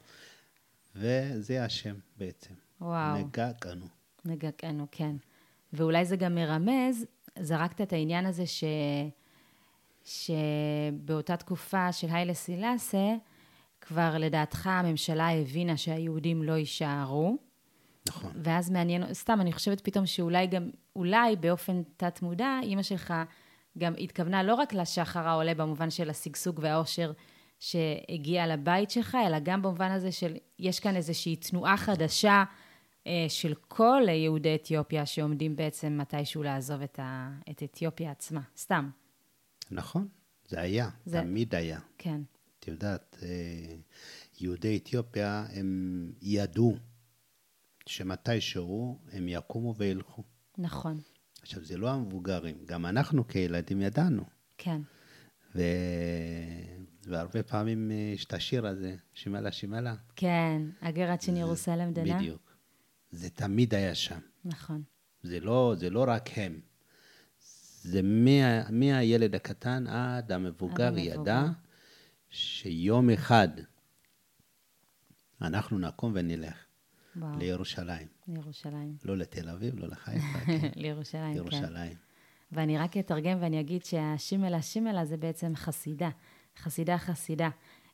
וזה 0.96 1.66
השם 1.66 1.96
בעצם. 2.18 2.54
וואו. 2.82 3.18
נגענו. 3.18 3.88
נגענו, 4.26 4.88
כן. 4.92 5.16
ואולי 5.74 6.06
זה 6.06 6.16
גם 6.16 6.36
מרמז, 6.36 7.06
זרקת 7.40 7.82
את 7.82 7.94
העניין 7.94 8.26
הזה 8.26 8.44
ש... 8.46 8.64
שבאותה 10.06 11.38
תקופה 11.38 11.92
של 11.92 12.08
היילה 12.12 12.34
סילאסה, 12.34 13.16
כבר 13.82 14.16
לדעתך 14.20 14.68
הממשלה 14.68 15.30
הבינה 15.30 15.78
שהיהודים 15.78 16.44
לא 16.44 16.54
יישארו, 16.54 17.38
נכון. 18.10 18.32
ואז 18.44 18.70
מעניין, 18.70 19.14
סתם, 19.14 19.42
אני 19.42 19.54
חושבת 19.54 19.82
פתאום 19.82 20.06
שאולי 20.06 20.48
גם, 20.48 20.70
אולי 20.96 21.36
באופן 21.36 21.82
תת-מודע, 21.98 22.60
אימא 22.64 22.84
שלך 22.84 23.14
גם 23.78 23.94
התכוונה 24.00 24.44
לא 24.44 24.56
רק 24.56 24.74
לשחר 24.74 25.28
העולה 25.28 25.54
במובן 25.54 25.90
של 25.90 26.10
השגשוג 26.10 26.60
והאושר 26.62 27.12
שהגיע 27.60 28.48
לבית 28.48 28.92
שלך, 28.92 29.18
אלא 29.28 29.40
גם 29.44 29.62
במובן 29.62 29.92
הזה 29.92 30.12
של, 30.12 30.36
יש 30.60 30.80
כאן 30.80 30.96
איזושהי 30.96 31.36
תנועה 31.36 31.78
חדשה 31.78 32.44
של 33.28 33.54
כל 33.68 34.02
יהודי 34.10 34.56
אתיופיה 34.56 35.06
שעומדים 35.06 35.56
בעצם 35.56 35.98
מתישהו 35.98 36.44
לעזוב 36.44 36.82
את, 36.82 37.00
ה, 37.00 37.32
את 37.50 37.64
אתיופיה 37.64 38.12
עצמה. 38.12 38.42
סתם, 38.58 38.90
נכון, 39.72 40.08
זה 40.48 40.62
היה, 40.62 40.90
זה- 41.06 41.22
תמיד 41.22 41.56
היה. 41.56 41.80
כן. 41.98 42.22
את 42.60 42.68
יודעת, 42.68 43.18
אה, 43.24 43.76
יהודי 44.40 44.78
אתיופיה, 44.78 45.46
הם 45.54 46.12
ידעו 46.22 46.76
שמתישהו 47.86 49.00
הם 49.12 49.28
יקומו 49.28 49.76
וילכו. 49.78 50.24
נכון, 50.58 51.00
עכשיו, 51.42 51.66
זה 51.66 51.78
לא 51.78 51.90
המבוגרים, 51.90 52.58
גם 52.66 52.86
אנחנו 52.86 53.28
כילדים 53.28 53.82
ידענו. 53.82 54.24
כן. 54.58 54.82
ו... 55.56 55.62
והרבה 57.04 57.44
פעמים 57.44 57.92
אה, 57.92 58.12
יש 58.16 58.26
את 58.26 58.34
השיר 58.34 58.68
הזה, 58.68 58.96
שימלה 59.14 59.52
שימלה. 59.52 59.96
כן, 60.16 60.62
הגרת 60.82 61.22
של 61.22 61.38
ירוסלם 61.38 61.94
דנה. 61.94 62.18
בדיוק. 62.18 62.49
זה 63.12 63.30
תמיד 63.30 63.76
היה 63.76 63.96
שם. 63.96 64.20
נכון, 64.46 64.84
זה 65.24 65.40
לא, 65.40 65.74
זה 65.78 65.90
לא 65.90 66.06
רק 66.08 66.30
הם. 66.36 66.60
זה 67.82 68.02
מה, 68.02 68.70
מהילד 68.70 69.36
הקטן 69.36 69.88
עד 69.88 70.32
המבוגר 70.32 70.88
המבוגר. 70.88 71.22
ידע 71.22 71.46
שיום 72.30 73.10
אחד 73.10 73.48
אנחנו 75.42 75.80
נקום 75.80 76.12
ונלך 76.16 76.66
וואו, 77.16 77.38
לירושלים. 77.38 78.08
לירושלים. 78.28 78.98
לא 79.06 79.18
לתל 79.18 79.50
אביב, 79.50 79.80
לא 79.80 79.88
לחיפה, 79.88 80.40
כן. 80.46 80.70
לירושלים, 80.76 81.24
כן. 81.24 81.34
לירושלים. 81.34 81.94
ואני 82.52 82.78
רק 82.78 82.98
אתרגם 82.98 83.38
ואני 83.42 83.60
אגיד 83.60 83.86
שהשימלה 83.86 84.62
שימלה 84.62 85.06
זה 85.06 85.18
בעצם 85.18 85.56
חסידה, 85.56 86.10
חסידה 86.58 86.98
חסידה. 86.98 87.50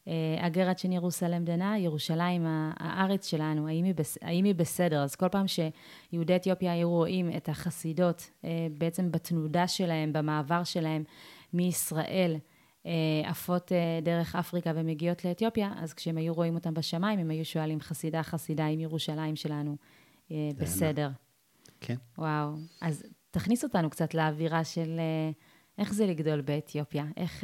אה, 0.07 0.47
אגרת 0.47 0.79
שני 0.79 0.95
ירוסלם 0.95 1.45
דנה, 1.45 1.77
ירושלים 1.77 2.45
הארץ 2.77 3.27
שלנו, 3.27 3.67
האם 3.67 3.83
היא, 3.83 3.95
בס... 3.95 4.17
האם 4.21 4.43
היא 4.43 4.55
בסדר? 4.55 5.03
אז 5.03 5.15
כל 5.15 5.29
פעם 5.29 5.45
שיהודי 5.47 6.35
אתיופיה 6.35 6.73
היו 6.73 6.89
רואים 6.89 7.29
את 7.37 7.49
החסידות 7.49 8.29
אה, 8.45 8.67
בעצם 8.77 9.11
בתנודה 9.11 9.67
שלהם, 9.67 10.13
במעבר 10.13 10.63
שלהם 10.63 11.03
מישראל, 11.53 12.35
אה, 12.85 12.91
עפות 13.25 13.71
דרך 14.01 14.35
אפריקה 14.35 14.71
ומגיעות 14.75 15.25
לאתיופיה, 15.25 15.73
אז 15.77 15.93
כשהם 15.93 16.17
היו 16.17 16.33
רואים 16.33 16.55
אותם 16.55 16.73
בשמיים, 16.73 17.19
הם 17.19 17.29
היו 17.29 17.45
שואלים 17.45 17.81
חסידה 17.81 18.23
חסידה, 18.23 18.65
האם 18.65 18.79
ירושלים 18.79 19.35
שלנו 19.35 19.75
בסדר? 20.57 21.09
כן. 21.81 21.95
וואו, 22.17 22.49
אז 22.81 23.03
תכניס 23.31 23.63
אותנו 23.63 23.89
קצת 23.89 24.13
לאווירה 24.13 24.63
של 24.63 24.99
איך 25.77 25.93
זה 25.93 26.05
לגדול 26.05 26.41
באתיופיה, 26.41 27.05
איך, 27.17 27.43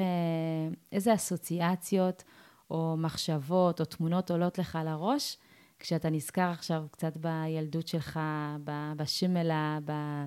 איזה 0.91 1.13
אסוציאציות 1.13 2.24
או 2.72 2.96
מחשבות 2.98 3.80
או 3.80 3.86
תמונות 3.86 4.32
עולות 4.32 4.58
לך 4.58 4.80
לראש, 4.86 5.38
כשאתה 5.80 6.10
נזכר 6.10 6.50
עכשיו 6.50 6.86
קצת 6.92 7.18
בילדות 7.18 7.88
שלך, 7.88 8.20
בשימלה, 8.96 9.80
ב- 9.86 10.25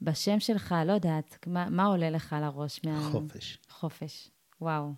בשם 0.00 0.40
שלך, 0.40 0.74
לא 0.86 0.92
יודעת, 0.92 1.38
מה, 1.46 1.70
מה 1.70 1.84
עולה 1.84 2.10
לך 2.10 2.36
לראש? 2.40 2.80
מה... 2.84 3.08
חופש. 3.12 3.58
חופש, 3.68 4.30
וואו. 4.60 4.92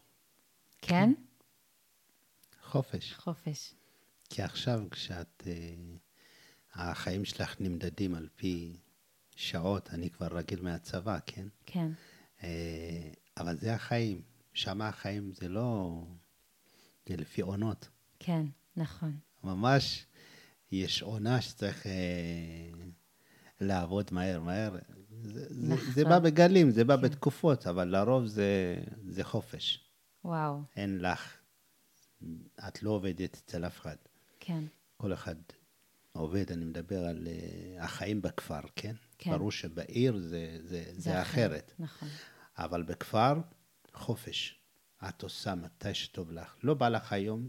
כן? 0.83 1.13
חופש. 2.63 3.15
חופש. 3.15 3.75
כי 4.31 4.43
עכשיו 4.43 4.81
כשאת... 4.91 5.43
אה, 5.47 5.53
החיים 6.77 7.25
שלך 7.25 7.61
נמדדים 7.61 8.15
על 8.15 8.29
פי 8.37 8.77
שעות, 9.37 9.91
אני 9.91 10.11
כבר 10.11 10.27
רגיל 10.27 10.63
מהצבא, 10.63 11.19
כן? 11.27 11.47
כן, 11.67 11.91
אה, 12.43 13.11
אבל 13.37 13.57
זה 13.59 13.75
החיים. 13.75 14.23
שם 14.55 14.83
החיים 14.83 15.33
זה 15.33 15.49
לא... 15.49 16.03
זה 17.09 17.17
לפי 17.17 17.41
עונות. 17.41 17.89
כן, 18.19 18.47
נכון. 18.77 19.17
ממש 19.45 20.07
יש 20.73 21.03
עונה 21.03 21.41
שצריך 21.41 21.87
אה, 21.87 21.93
לעבוד 23.61 24.09
מהר, 24.13 24.41
מהר. 24.41 24.77
זה, 25.23 25.47
זה, 25.49 25.75
נכון. 25.75 25.93
זה 25.93 26.05
בא 26.05 26.19
בגלים, 26.19 26.71
זה 26.71 26.85
בא 26.85 26.97
בתקופות, 26.97 27.67
אבל 27.67 27.89
לרוב 27.89 28.27
זה, 28.27 28.77
זה 29.09 29.25
חופש. 29.25 29.91
וואו, 30.25 30.61
אין 30.77 30.99
לך, 30.99 31.37
את 32.69 32.83
לא 32.83 32.91
עובדת 32.91 33.35
אצל 33.35 33.67
אף 33.67 33.81
אחד. 33.81 33.97
כן, 34.41 34.65
כל 34.97 35.13
אחד 35.13 35.35
עובד, 36.13 36.53
אני 36.53 36.65
מדבר 36.65 37.05
על 37.05 37.27
uh, 37.27 37.83
החיים 37.83 38.23
בכפר, 38.23 38.61
כן? 38.77 38.95
כן. 39.19 39.31
ברור 39.31 39.51
שבעיר 39.51 40.19
זה, 40.19 40.59
זה, 40.63 40.85
זה, 40.93 41.01
זה 41.01 41.23
אחרת. 41.23 41.73
נכון. 41.79 42.09
אבל 42.59 42.83
בכפר, 42.83 43.41
חופש. 43.95 44.61
את 45.09 45.23
עושה 45.23 45.55
מתי 45.55 45.95
שטוב 45.95 46.33
לך. 46.33 46.55
לא 46.63 46.75
בא 46.75 46.89
לך 46.89 47.13
היום, 47.13 47.49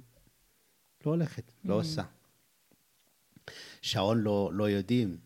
לא 1.05 1.11
הולכת, 1.11 1.51
לא 1.65 1.73
Mm. 1.73 1.77
עושה. 1.77 2.03
שעון 3.81 4.21
לא, 4.21 4.49
לא 4.53 4.69
יודעים, 4.69 5.17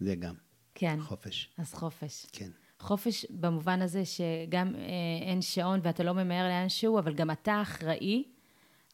זה 0.00 0.14
גם 0.14 0.34
כן, 0.74 0.98
חופש. 1.00 1.48
אז 1.58 1.74
חופש. 1.74 2.26
כן, 2.32 2.50
חופש 2.80 3.26
במובן 3.30 3.82
הזה 3.82 4.02
שגם 4.04 4.74
אה, 4.74 4.80
אין 5.28 5.42
שעון 5.42 5.80
ואתה 5.82 6.02
לא 6.02 6.12
ממהר 6.12 6.48
לאן 6.48 6.68
שהוא, 6.68 6.98
אבל 6.98 7.14
גם 7.14 7.30
אתה 7.30 7.62
אחראי 7.62 8.24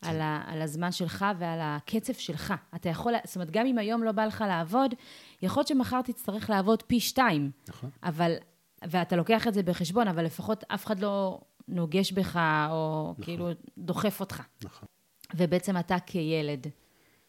כן. 0.01 0.09
על, 0.11 0.21
ה, 0.21 0.43
על 0.47 0.63
הזמן 0.63 0.93
שלך 0.93 1.25
ועל 1.39 1.59
הקצב 1.63 2.13
שלך. 2.13 2.55
אתה 2.75 2.89
יכול, 2.89 3.13
זאת 3.25 3.37
אומרת, 3.37 3.51
גם 3.51 3.67
אם 3.67 3.79
היום 3.79 4.03
לא 4.03 4.13
בא 4.13 4.25
לך 4.25 4.45
לעבוד, 4.49 4.95
יכול 5.43 5.61
להיות 5.61 5.69
שמחר 5.69 6.03
תצטרך 6.03 6.51
לעבוד 6.51 6.83
פי 6.83 7.01
שתיים, 7.01 7.51
נכון? 7.69 7.91
אבל, 8.03 8.33
ואתה 8.83 9.17
לוקח 9.17 9.49
את 9.49 9.55
זה 9.55 9.63
בחשבון, 9.63 10.09
אבל 10.09 10.25
לפחות 10.25 10.65
אף 10.69 10.87
אחד 10.87 11.01
לא 11.01 11.41
נוגש 11.69 12.13
בך 12.13 12.37
או 12.71 13.09
נכון. 13.13 13.25
כאילו 13.25 13.49
דוחף 13.79 14.21
אותך. 14.21 14.43
נכון. 14.65 14.89
ובעצם 15.35 15.79
אתה 15.79 15.97
כילד. 16.07 16.67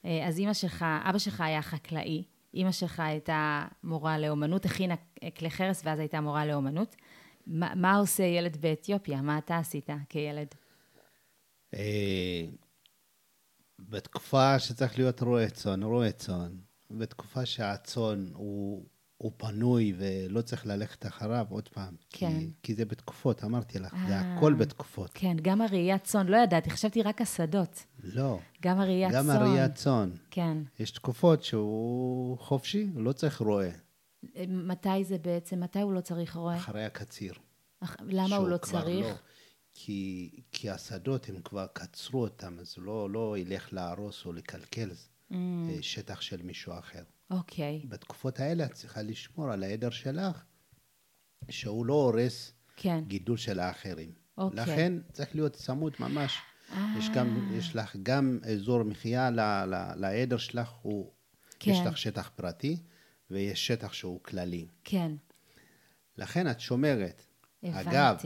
אה, 0.06 0.28
אז 0.28 0.40
אימא 0.40 0.54
שלך, 0.54 0.86
אבא 1.10 1.18
שלך 1.18 1.42
היה 1.42 1.62
חקלאי, 1.62 2.24
אימא 2.54 2.72
שלך 2.72 3.00
הייתה 3.00 3.66
מורה 3.84 4.18
לאומנות, 4.18 4.66
הכינה 4.66 4.96
כלי 5.38 5.50
חרס 5.50 5.82
ואז 5.86 6.00
הייתה 6.00 6.22
מורה 6.22 6.46
לאומנות. 6.46 6.96
מה, 7.48 7.76
מה 7.76 7.98
עושה 7.98 8.24
ילד 8.24 8.58
באתיופיה? 8.58 9.22
מה 9.22 9.38
אתה 9.38 9.58
עשית 9.58 9.90
כילד? 10.10 10.48
אה, 11.74 12.46
בתקופה 13.80 14.60
שצריך 14.60 14.98
להיות 14.98 15.22
רועה 15.22 15.50
צאן, 15.50 15.84
רועה 15.84 16.12
צאן. 16.12 16.58
בתקופה 16.92 17.46
שהצאן 17.46 18.30
הוא, 18.34 18.86
הוא 19.18 19.32
פנוי 19.38 19.94
ולא 19.98 20.42
צריך 20.42 20.66
ללכת 20.66 21.06
אחריו 21.06 21.46
עוד 21.50 21.68
פעם. 21.70 21.96
כן. 22.10 22.40
כי, 22.40 22.50
כי 22.64 22.76
זה 22.76 22.86
בתקופות, 22.86 23.44
אמרתי 23.44 23.80
לך, 23.80 23.96
זה 24.08 24.14
אה. 24.16 24.38
הכל 24.38 24.54
בתקופות. 24.54 25.12
כן, 25.14 25.38
גם 25.42 25.62
הראיית 25.62 26.04
צאן, 26.04 26.28
לא 26.28 26.38
ידעתי, 26.38 26.70
חשבתי 26.70 27.02
רק 27.02 27.22
השדות. 27.22 27.84
לא, 28.04 28.40
גם 28.62 28.80
הראיית 28.80 29.12
צאן. 29.12 29.20
גם 29.20 29.30
הראיית 29.30 29.76
צאן. 29.76 30.12
כן. 30.32 30.58
יש 30.80 30.92
תקופות 30.92 31.44
שהוא 31.44 32.38
חופשי, 32.38 32.88
הוא 32.94 33.02
לא 33.04 33.12
צריך 33.12 33.42
רועה. 33.42 33.70
אה, 34.36 34.46
מתי 34.48 35.04
זה 35.04 35.18
בעצם, 35.18 35.60
מתי 35.60 35.80
הוא 35.82 35.94
לא 35.94 36.02
צריך 36.02 36.36
רועה? 36.36 36.58
אחרי 36.58 36.86
הקציר. 36.86 37.34
אח- 37.80 37.98
למה 38.08 38.36
הוא 38.36 38.48
לא 38.50 38.58
כבר 38.58 38.82
צריך? 38.82 39.06
לא. 39.06 39.12
כי, 39.74 40.30
כי 40.52 40.70
השדות, 40.70 41.30
הם 41.30 41.40
כבר 41.44 41.66
קצרו 41.74 42.22
אותם, 42.22 42.58
אז 42.60 42.74
הוא 42.78 42.86
לא, 42.86 43.10
לא 43.10 43.38
ילך 43.38 43.74
להרוס 43.74 44.26
או 44.26 44.34
לקלקל 44.34 44.90
Mm, 45.32 45.36
שטח 45.82 46.22
של 46.22 46.42
מישהו 46.42 46.74
אחר. 46.80 47.04
אוקיי, 47.30 47.86
בתקופות 47.90 48.40
האלה 48.40 48.66
את 48.66 48.74
צריכה 48.74 49.02
לשמור 49.02 49.52
על 49.52 49.64
העדר 49.64 49.90
שלך, 49.90 50.44
שהוא 51.50 51.86
לא 51.86 51.94
הורס 51.94 52.54
כן. 52.76 53.04
גידול 53.08 53.38
של 53.38 53.60
האחרים. 53.60 54.12
אוקיי. 54.38 54.64
לכן 54.64 54.94
צריך 55.14 55.36
להיות 55.36 55.54
צמוד 55.54 55.94
ממש 56.00 56.38
יש, 56.98 57.10
גם, 57.16 57.52
יש 57.58 57.76
לך 57.76 57.96
גם 58.04 58.40
אזור 58.54 58.84
מחיה 58.84 59.30
לעדר 59.96 60.38
שלך, 60.38 60.70
הוא, 60.82 61.12
כן. 61.60 61.72
יש 61.72 61.80
לך 61.86 61.98
שטח 61.98 62.32
פרטי 62.36 62.78
ויש 63.32 63.68
שטח 63.68 63.94
שהוא 63.94 64.24
כללי. 64.24 64.68
כן, 64.84 65.12
לכן 66.18 66.52
את 66.52 66.60
שומרת. 66.60 67.26
הבנתי. 67.64 67.90
אגב, 67.90 68.18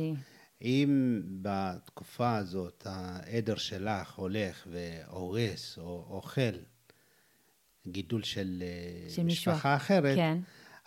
אם 0.61 1.21
בתקופה 1.41 2.35
הזאת 2.35 2.87
העדר 2.89 3.55
שלך 3.55 4.15
הולך 4.15 4.67
והורס 4.71 5.77
או 5.77 6.05
אוכל 6.09 6.57
גידול 7.87 8.23
של, 8.23 8.63
אה, 8.65 9.09
של 9.09 9.23
משפחה 9.23 9.53
מישהו. 9.53 9.75
אחרת, 9.75 10.15
כן. 10.15 10.37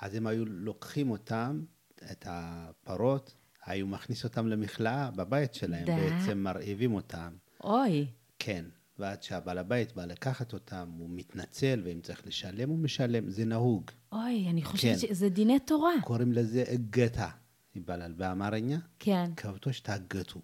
אז 0.01 0.15
הם 0.15 0.27
היו 0.27 0.45
לוקחים 0.47 1.11
אותם, 1.11 1.65
את 2.13 2.27
הפרות, 2.29 3.35
היו 3.67 3.87
מכניס 3.87 4.25
אותם 4.25 4.47
למכלאה 4.47 5.11
בבית 5.11 5.55
שלהם, 5.55 5.85
דה. 5.87 5.97
בעצם 5.97 6.39
מרעיבים 6.39 6.95
אותם. 6.95 7.33
אוי. 7.65 8.07
כן, 8.39 8.65
ועד 8.99 9.23
שהבעל 9.23 9.59
הבית 9.59 9.95
בא 9.95 10.05
לקחת 10.05 10.53
אותם, 10.53 10.91
הוא 10.99 11.11
מתנצל, 11.11 11.83
ואם 11.85 12.01
צריך 12.03 12.27
לשלם, 12.27 12.69
הוא 12.69 12.79
משלם, 12.79 13.31
זה 13.31 13.45
נהוג. 13.45 13.91
אוי, 14.13 14.47
אני 14.51 14.63
כן. 14.63 14.69
חושבת 14.69 14.91
כן. 14.93 14.99
שזה 14.99 15.29
דיני 15.29 15.59
תורה. 15.59 15.93
קוראים 16.05 16.33
לזה 16.33 16.65
גטה, 16.91 17.29
יבלל 17.75 18.13
באמרኛ. 18.13 18.79
כן. 18.99 19.31
כאותו 19.37 19.71
תאגתו. 19.83 20.41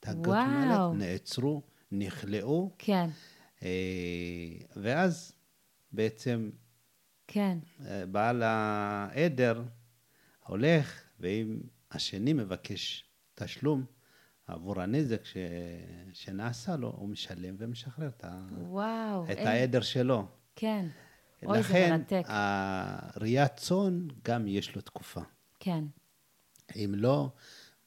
תאגתו 0.00 0.30
וואו. 0.30 0.46
מעלת, 0.46 0.98
נעצרו, 0.98 1.62
נכלאו. 1.92 2.70
כן. 2.78 3.08
אה, 3.62 3.68
ואז 4.76 5.32
בעצם 5.96 6.50
כן. 7.26 7.58
אה, 7.86 8.06
בעל 8.06 8.42
העדר 8.42 9.62
הולך, 10.46 11.02
ואם 11.20 11.60
השני 11.90 12.32
מבקש 12.32 13.04
תשלום 13.34 13.84
עבור 14.46 14.80
הנזק 14.80 15.24
ש... 15.24 15.36
שנעשה 16.12 16.76
לו, 16.76 16.88
הוא 16.90 17.08
משלם 17.08 17.54
ומשחרר 17.58 18.08
את, 18.08 18.24
ה... 18.24 18.46
וואו. 18.58 19.24
את 19.24 19.28
אין- 19.36 19.46
העדר 19.46 19.80
שלו. 19.80 20.26
כן. 20.56 20.86
אוי, 21.42 21.62
זה 21.62 21.68
לכן, 21.68 21.96
מרתק. 21.98 22.22
הראיית 22.26 23.56
צאן 23.56 24.08
גם 24.24 24.48
יש 24.48 24.74
לו 24.76 24.82
תקופה. 24.82 25.20
כן, 25.60 25.84
אם 26.76 26.94
לא, 26.96 27.30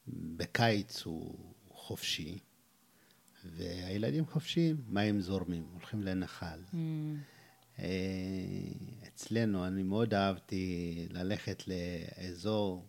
בקיץ 0.07 1.03
הוא 1.05 1.53
חופשי, 1.69 2.39
והילדים 3.45 4.25
חופשיים, 4.25 4.77
מים 4.87 5.21
זורמים, 5.21 5.67
הולכים 5.73 6.03
לנחל. 6.03 6.59
Mm, 6.71 6.75
אצלנו, 9.07 9.67
אני 9.67 9.83
מאוד 9.83 10.13
אהבתי 10.13 10.95
ללכת 11.11 11.63
לאזור 11.67 12.87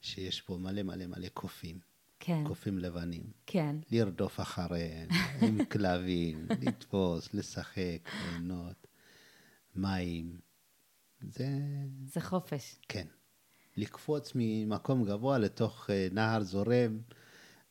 שיש 0.00 0.46
בו 0.46 0.58
מלא 0.58 0.82
מלא 0.82 1.06
מלא 1.06 1.28
קופים, 1.28 1.78
כן, 2.20 2.44
קופים 2.46 2.78
לבנים. 2.78 3.24
כן. 3.46 3.76
לרדוף 3.90 4.40
אחריהם, 4.40 5.08
עם 5.42 5.64
כלבים, 5.64 6.46
לתפוס, 6.60 7.34
לשחק, 7.34 8.08
ליהנות, 8.22 8.86
מים. 9.74 10.40
זה, 11.20 11.48
זה 12.04 12.20
חופש. 12.20 12.76
כן. 12.88 13.06
לקפוץ 13.76 14.32
ממקום 14.34 15.04
גבוה 15.04 15.38
לתוך 15.38 15.90
אה, 15.90 16.08
נהר 16.12 16.42
זורם 16.42 17.00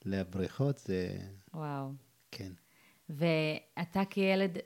לבריכות, 0.05 0.77
זה, 0.77 1.17
וואו. 1.53 1.91
כן. 2.31 2.51
ואתה 3.09 4.05
כילד, 4.09 4.57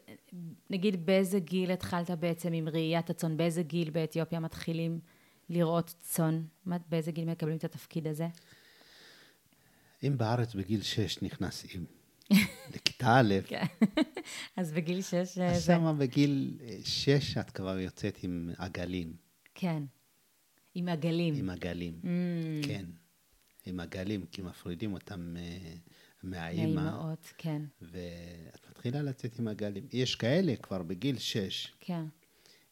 נגיד 0.70 1.06
באיזה 1.06 1.40
גיל 1.40 1.72
התחלת 1.72 2.12
בעצם 2.12 2.54
עם 2.54 2.70
ראיית 2.70 3.10
הצאן? 3.10 3.38
באיזה 3.38 3.64
גיל 3.64 3.90
באתיופיה 3.90 4.40
מתחילים 4.40 5.00
לראות 5.50 5.96
צאן? 6.00 6.44
באיזה 6.66 7.12
גיל 7.12 7.26
מקבלים 7.26 7.58
את 7.58 7.64
התפקיד 7.64 8.08
הזה? 8.08 8.28
אם 10.04 10.18
בארץ 10.18 10.56
בגיל 10.56 10.82
שש 10.82 11.22
נכנסים 11.22 11.86
לכיתה 12.76 13.20
א', 13.20 13.34
כן. 13.48 13.66
אז 14.58 14.72
בגיל 14.72 15.02
שש... 15.02 15.38
אה, 15.38 15.52
אז. 15.52 15.66
שמה 15.66 15.94
בגיל 15.94 16.58
אה, 16.62 16.78
שש 16.84 17.38
את 17.38 17.50
כבר 17.50 17.80
יוצאת 17.80 18.20
עם 18.24 18.50
עגלים, 18.58 19.14
כן. 19.56 19.84
עם 20.76 20.90
עגלים. 20.90 21.36
עם 21.36 21.50
עגלים. 21.50 22.00
Mm, 22.04 22.68
כן, 22.68 22.86
עם 23.66 23.80
עגלים, 23.80 24.26
כי 24.32 24.42
מפרידים 24.42 24.94
אותם 24.94 25.36
אה, 25.38 25.74
מהאימא, 26.24 26.82
מהאימהות, 26.82 27.34
כן. 27.38 27.62
ואת 27.82 28.70
מתחילה 28.70 29.02
לצאת 29.02 29.40
עם 29.40 29.48
עגלים. 29.48 29.88
יש 29.94 30.16
כאלה 30.16 30.56
כבר 30.56 30.84
בגיל 30.84 31.18
שש, 31.18 31.74
כן. 31.80 32.06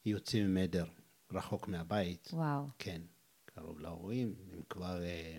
יוצאים 0.06 0.46
עם 0.46 0.58
עדר 0.58 0.86
רחוק 1.32 1.68
מהבית. 1.68 2.30
וואו. 2.34 2.64
כן, 2.80 3.02
קרוב 3.46 3.80
להורים, 3.80 4.36
הם 4.54 4.62
כבר... 4.70 5.04
אה, 5.04 5.38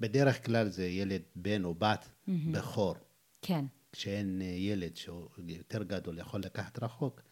בדרך 0.00 0.46
כלל 0.46 0.68
זה 0.68 0.86
ילד 0.86 1.22
בן 1.36 1.64
או 1.64 1.74
בת 1.74 2.08
בכור. 2.28 2.94
כן. 3.42 3.64
כשאין 3.92 4.42
אה, 4.42 4.46
ילד 4.46 4.96
שהוא 4.96 5.28
יותר 5.38 5.82
גדול 5.82 6.18
יכול 6.18 6.40
לקחת 6.40 6.82
רחוק, 6.82 7.22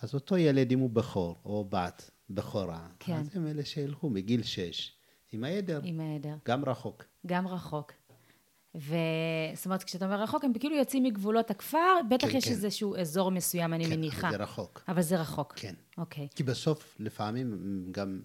אז 0.00 0.14
אותו 0.14 0.36
ילד, 0.36 0.72
אם 0.72 0.78
הוא 0.78 0.90
בכור 0.90 1.36
או 1.44 1.64
בת 1.68 2.10
בכורה, 2.30 2.88
כן. 2.98 3.16
אז 3.16 3.36
הם 3.36 3.46
אלה 3.46 3.64
שילכו 3.64 4.10
מגיל 4.10 4.42
שש 4.42 4.92
עם 5.32 5.44
העדר, 5.44 5.80
עם 5.84 6.00
העדר. 6.00 6.36
גם 6.46 6.64
רחוק. 6.64 7.04
גם 7.26 7.48
רחוק. 7.48 7.92
וזאת 8.76 8.96
אומרת, 9.66 9.82
כשאתה 9.82 10.04
אומר 10.04 10.22
רחוק, 10.22 10.44
הם 10.44 10.52
כאילו 10.60 10.76
יוצאים 10.76 11.02
מגבולות 11.02 11.50
הכפר, 11.50 11.78
בטח 12.10 12.28
כן, 12.30 12.36
יש 12.36 12.44
כן. 12.44 12.50
איזשהו 12.50 12.96
אזור 12.96 13.30
מסוים, 13.30 13.74
אני 13.74 13.84
כן, 13.84 13.90
אבל 13.90 13.96
מניחה. 14.00 14.30
זה 14.30 14.36
רחוק. 14.36 14.82
אבל 14.88 15.02
זה 15.02 15.16
רחוק. 15.20 15.52
כן. 15.56 15.74
אוקיי. 15.98 16.28
כי 16.34 16.42
בסוף, 16.42 16.96
לפעמים 17.00 17.52
הם 17.52 17.86
גם 17.90 18.20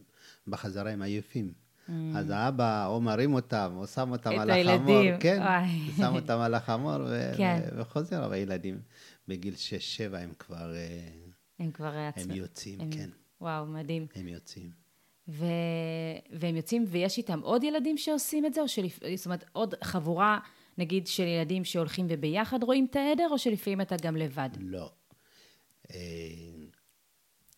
בחזרה 0.48 0.92
הם 0.92 1.02
עייפים. 1.02 1.54
אז 2.16 2.30
האבא 2.30 2.86
או 2.86 3.02
מרים 3.02 3.34
אותם, 3.34 3.74
או 3.76 3.88
שם 3.88 4.12
אותם 4.12 4.30
Mm. 4.30 4.40
על 4.40 4.50
החמור, 4.52 4.54
הילדים, 4.98 5.20
כן, 5.20 5.38
וואי. 5.42 5.68
שם 5.98 6.16
אותם 6.16 6.38
על 6.40 6.54
החמור 6.54 6.96
ו- 7.10 7.32
כן. 7.38 7.60
ו- 7.64 7.82
וחוזר, 7.82 8.26
אבל 8.26 8.36
ילדים 8.36 8.82
בגיל 9.28 9.56
שש-שבע 9.56 10.18
הם 10.20 10.32
כבר, 10.40 10.76
אה, 10.76 11.08
הם 11.60 11.72
כבר 11.72 11.88
הם 11.94 12.10
עצמם. 12.16 12.36
יוצאים, 12.36 12.82
הם- 12.82 12.92
כן, 12.92 13.10
וואו, 13.42 13.66
מדהים. 13.66 14.08
הם 14.16 14.28
יוצאים. 14.28 14.81
ו... 15.32 15.46
והם 16.32 16.56
יוצאים, 16.56 16.86
ויש 16.88 17.17
איתם 17.17 17.39
עוד 17.39 17.63
ילדים 17.63 17.98
שעושים 17.98 18.46
את 18.46 18.54
זה, 18.54 18.62
או 18.62 18.67
שלפ... 18.67 19.00
זאת 19.15 19.26
אומרת, 19.26 19.46
עוד 19.52 19.76
חבורה, 19.84 20.39
נגיד, 20.78 21.08
של 21.08 21.24
ילדים 21.24 21.65
שהולכים 21.65 22.08
וביחד 22.10 22.63
רואים 22.63 22.88
את 22.89 22.96
העדר, 22.96 23.28
או 23.32 23.39
שלפעמים 23.39 23.82
אתה 23.82 23.96
גם 24.02 24.15
לבד? 24.15 24.50
לא. 24.60 24.91
אה, 25.91 25.98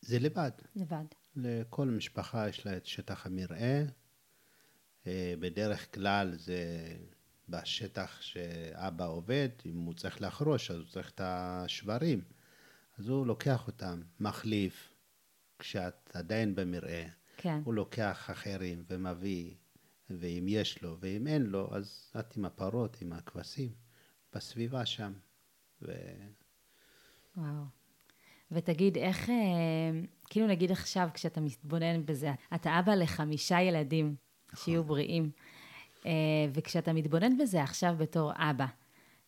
זה 0.01 0.19
לבד. 0.19 0.51
לבד. 0.75 1.05
לכל 1.35 1.87
משפחה 1.87 2.49
יש 2.49 2.65
לה 2.65 2.77
את 2.77 2.85
שטח 2.85 3.25
המרעה. 3.25 3.81
אה, 5.07 5.33
בדרך 5.39 5.93
כלל 5.93 6.35
זה 6.37 6.87
בשטח 7.49 8.21
שאבא 8.21 9.07
עובד, 9.07 9.49
אם 9.65 9.79
הוא 9.79 9.93
צריך 9.93 10.21
לחרוש, 10.21 10.71
אז 10.71 10.77
הוא 10.77 10.85
צריך 10.85 11.09
את 11.09 11.21
השברים. 11.23 12.21
אז 12.97 13.09
הוא 13.09 13.27
לוקח 13.27 13.67
אותם, 13.67 14.01
מחליף, 14.19 14.93
כשאת 15.59 16.11
עדיין 16.13 16.55
במרעה. 16.55 17.22
כן. 17.43 17.61
הוא 17.63 17.73
לוקח 17.73 18.27
אחרים 18.31 18.83
ומביא, 18.89 19.53
ואם 20.09 20.45
יש 20.47 20.81
לו, 20.81 20.97
ואם 20.99 21.27
אין 21.27 21.41
לו, 21.41 21.75
אז 21.75 22.11
את 22.19 22.37
עם 22.37 22.45
הפרות, 22.45 22.97
עם 23.01 23.13
הכבשים, 23.13 23.71
בסביבה 24.33 24.85
שם. 24.85 25.13
ו... 25.81 25.91
וואו. 27.37 27.63
ותגיד, 28.51 28.97
איך, 28.97 29.29
אה, 29.29 29.35
כאילו 30.29 30.47
נגיד 30.47 30.71
עכשיו, 30.71 31.09
כשאתה 31.13 31.41
מתבונן 31.41 32.05
בזה, 32.05 32.31
אתה 32.55 32.79
אבא 32.79 32.95
לחמישה 32.95 33.61
ילדים, 33.61 34.15
שיהיו 34.55 34.83
בריאים, 34.83 35.31
אה, 36.05 36.11
וכשאתה 36.53 36.93
מתבונן 36.93 37.37
בזה 37.37 37.63
עכשיו 37.63 37.95
בתור 37.97 38.31
אבא, 38.35 38.65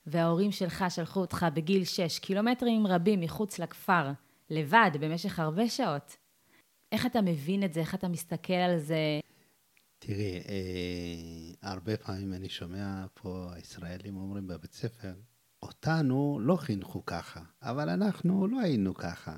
וההורים 0.07 0.51
שלך 0.51 0.85
שלחו 0.89 1.19
אותך 1.19 1.45
בגיל 1.53 1.83
שש, 1.83 2.19
קילומטרים 2.19 2.87
רבים 2.87 3.19
מחוץ 3.19 3.59
לכפר, 3.59 4.11
לבד, 4.49 4.91
במשך 4.99 5.39
הרבה 5.39 5.69
שעות, 5.69 6.17
איך 6.95 7.05
אתה 7.05 7.21
מבין 7.21 7.63
את 7.63 7.73
זה? 7.73 7.79
איך 7.79 7.95
אתה 7.95 8.07
מסתכל 8.07 8.53
על 8.53 8.79
זה? 8.79 9.19
תראי, 9.99 10.39
אה, 10.49 11.69
הרבה 11.69 11.97
פעמים 11.97 12.33
אני 12.33 12.49
שומע 12.49 13.05
פה 13.13 13.49
ישראלים 13.57 14.17
אומרים 14.17 14.47
בבית 14.47 14.73
ספר, 14.73 15.13
אותנו 15.61 16.39
לא 16.41 16.55
חינכו 16.55 17.05
ככה, 17.05 17.41
אבל 17.61 17.89
אנחנו 17.89 18.47
לא 18.47 18.59
היינו 18.59 18.93
ככה. 18.93 19.37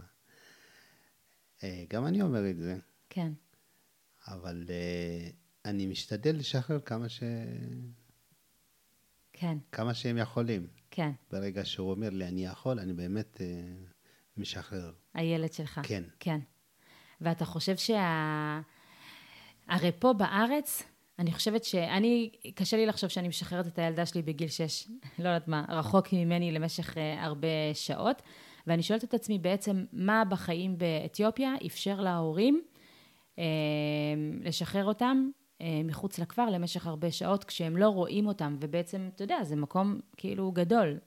אה, 1.64 1.86
גם 1.90 2.08
אני 2.08 2.22
אומר 2.22 2.50
את 2.50 2.58
זה, 2.58 2.78
כן, 3.10 3.32
אבל 4.28 4.66
אה, 4.70 5.30
אני 5.66 5.86
משתדל 5.86 6.36
לשחרר 6.36 6.80
כמה, 6.80 7.10
ש... 7.10 7.24
כן, 9.34 9.58
כמה 9.72 9.94
שהם 9.94 10.18
יכולים. 10.18 10.68
כן. 10.92 11.12
ברגע 11.32 11.66
שהוא 11.66 11.92
אומר 11.92 12.10
לי, 12.10 12.28
אני 12.28 12.46
יכול, 12.46 12.80
אני 12.80 12.94
באמת 12.94 13.42
אה, 13.42 13.46
משחרר. 14.38 14.94
הילד 15.14 15.54
שלך. 15.54 15.80
כן. 15.84 16.04
כן. 16.20 16.40
ואתה 17.22 17.46
חושב 17.46 17.78
שה... 17.78 18.60
הרי 19.68 19.92
פה 20.00 20.14
בארץ, 20.14 20.84
אני 21.20 21.32
חושבת 21.32 21.64
שאני, 21.64 22.30
קשה 22.56 22.78
לי 22.78 22.86
לחשוב 22.86 23.10
שאני 23.10 23.28
משחררת 23.28 23.68
את 23.68 23.80
הילדה 23.80 24.06
שלי 24.06 24.22
בגיל 24.22 24.48
שש, 24.48 24.88
לא 25.20 25.30
יודעת 25.30 25.48
מה, 25.48 25.66
רחוק 25.70 26.14
ממני 26.14 26.52
למשך 26.52 26.98
אה, 26.98 27.24
הרבה 27.26 27.48
שעות, 27.74 28.22
ואני 28.68 28.84
שואלת 28.84 29.04
את 29.04 29.14
עצמי 29.14 29.40
בעצם, 29.40 29.86
מה 29.94 30.24
בחיים 30.30 30.78
באתיופיה 30.78 31.54
אפשר 31.66 32.02
להורים 32.02 32.62
אה, 33.40 33.44
לשחרר 34.42 34.86
אותם 34.86 35.30
אה, 35.62 35.82
מחוץ 35.84 36.20
לכפר 36.20 36.50
למשך 36.50 36.88
הרבה 36.88 37.12
שעות, 37.12 37.44
כשהם 37.44 37.78
לא 37.78 37.90
רואים 37.90 38.28
אותם, 38.28 38.58
ובעצם, 38.60 39.10
אתה 39.16 39.24
יודע, 39.24 39.44
זה 39.44 39.56
מקום 39.56 40.00
כאילו 40.18 40.52
גדול. 40.52 40.98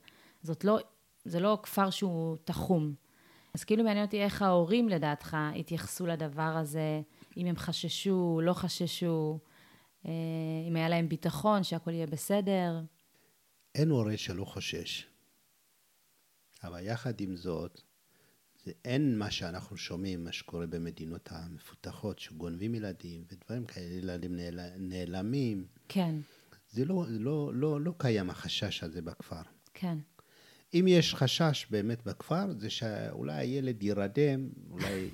זאת 0.43 0.63
לא 0.63 0.79
זה 1.25 1.39
לא 1.39 1.59
כפר 1.63 1.89
שהוא 1.89 2.37
תחום. 2.43 2.93
אז 3.53 3.63
כאילו 3.63 3.83
מעניין 3.83 4.05
אותי 4.05 4.23
איך 4.23 4.41
ההורים 4.41 4.89
לדעתך 4.89 5.37
התייחסו 5.59 6.05
לדבר 6.05 6.41
הזה, 6.41 7.01
אם 7.37 7.45
הם 7.45 7.55
חששו, 7.55 8.41
לא 8.43 8.53
חששו, 8.53 9.39
אה, 10.05 10.11
אם 10.67 10.75
היה 10.75 10.89
להם 10.89 11.09
ביטחון 11.09 11.63
שהכל 11.63 11.91
יהיה 11.91 12.07
בסדר. 12.07 12.81
אין 13.75 13.89
הורה 13.89 14.17
שלא 14.17 14.45
חושש. 14.45 15.05
אבל 16.63 16.79
יחד 16.83 17.21
עם 17.21 17.35
זאת, 17.35 17.81
זה 18.63 18.71
אין 18.85 19.17
מה 19.17 19.31
שאנחנו 19.31 19.77
שומעים, 19.77 20.23
מה 20.23 20.31
שקורה 20.31 20.67
במדינות 20.67 21.29
המפותחות, 21.31 22.19
שגונבים 22.19 22.75
ילדים 22.75 23.23
ודברים 23.31 23.65
כאלה, 23.65 23.93
ילדים 23.93 24.35
נעל, 24.35 24.59
נעלמים. 24.77 25.67
כן. 25.87 26.15
זה 26.69 26.85
לא, 26.85 27.05
לא, 27.09 27.51
לא, 27.53 27.81
לא 27.81 27.93
קיים 27.97 28.29
החשש 28.29 28.83
הזה 28.83 29.01
בכפר. 29.01 29.41
כן. 29.73 29.97
אם 30.73 30.85
יש 30.87 31.15
חשש 31.15 31.67
באמת 31.71 32.03
בכפר, 32.05 32.45
זה 32.57 32.69
שאולי 32.69 33.33
הילד 33.33 33.83
יירדם, 33.83 34.49
אולי 34.71 35.09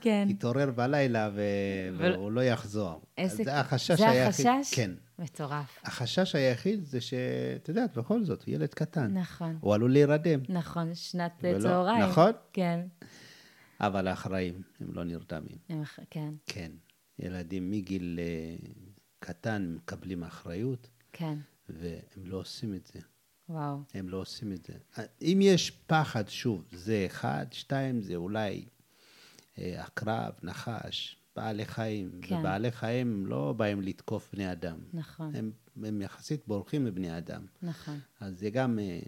כן. 0.00 0.26
יתעורר 0.30 0.70
בלילה 0.70 1.30
ו... 1.34 1.40
ו- 1.92 1.98
והוא 2.14 2.32
לא 2.32 2.40
יחזור. 2.40 3.02
איזה- 3.18 3.44
זה 3.44 3.60
החשש 3.60 3.90
זה 3.98 4.08
היחיד. 4.10 4.46
החשש? 4.46 4.74
כן. 4.74 4.90
מטורף. 5.18 5.78
החשש 5.84 6.34
היחיד 6.34 6.84
זה 6.84 7.00
שאת 7.00 7.68
יודעת, 7.68 7.96
בכל 7.98 8.24
זאת, 8.24 8.42
הוא 8.44 8.54
ילד 8.54 8.74
קטן. 8.74 9.18
נכון. 9.18 9.58
הוא 9.60 9.74
עלול 9.74 9.92
להירדם. 9.92 10.40
נכון, 10.48 10.94
שנת 10.94 11.32
ולא- 11.42 11.62
צהריים. 11.62 12.02
נכון. 12.02 12.32
כן. 12.52 12.80
אבל 13.80 14.06
האחראים, 14.08 14.62
הם 14.80 14.92
לא 14.94 15.04
נרדמים. 15.04 15.58
הם 15.68 15.82
כן, 16.10 16.34
כן. 16.46 16.70
ילדים 17.18 17.70
מגיל 17.70 18.18
אה, 18.22 18.56
קטן 19.20 19.72
מקבלים 19.76 20.22
אחריות, 20.22 20.90
כן. 21.12 21.38
והם 21.68 22.00
לא 22.24 22.36
עושים 22.36 22.74
את 22.74 22.86
זה. 22.94 23.00
וואו. 23.52 23.78
הם 23.94 24.08
לא 24.08 24.16
עושים 24.16 24.52
את 24.52 24.64
זה. 24.66 25.02
אם 25.22 25.38
יש 25.42 25.70
פחד, 25.70 26.28
שוב, 26.28 26.64
זה 26.72 27.02
אחד, 27.06 27.46
שתיים, 27.50 28.02
זה 28.02 28.14
אולי 28.14 28.64
אה, 29.58 29.84
עקרב, 29.84 30.32
נחש, 30.42 31.16
בעלי 31.36 31.64
חיים. 31.66 32.20
כן. 32.22 32.34
ובעלי 32.36 32.70
חיים 32.72 33.26
לא 33.26 33.52
באים 33.56 33.80
לתקוף 33.82 34.28
בני 34.34 34.52
אדם. 34.52 34.78
נכון, 34.92 35.36
הם, 35.36 35.52
הם 35.84 36.02
יחסית 36.02 36.46
בורחים 36.46 36.84
מבני 36.84 37.18
אדם. 37.18 37.46
נכון. 37.62 38.00
אז 38.20 38.38
זה 38.38 38.50
גם, 38.50 38.78
אה, 38.78 39.00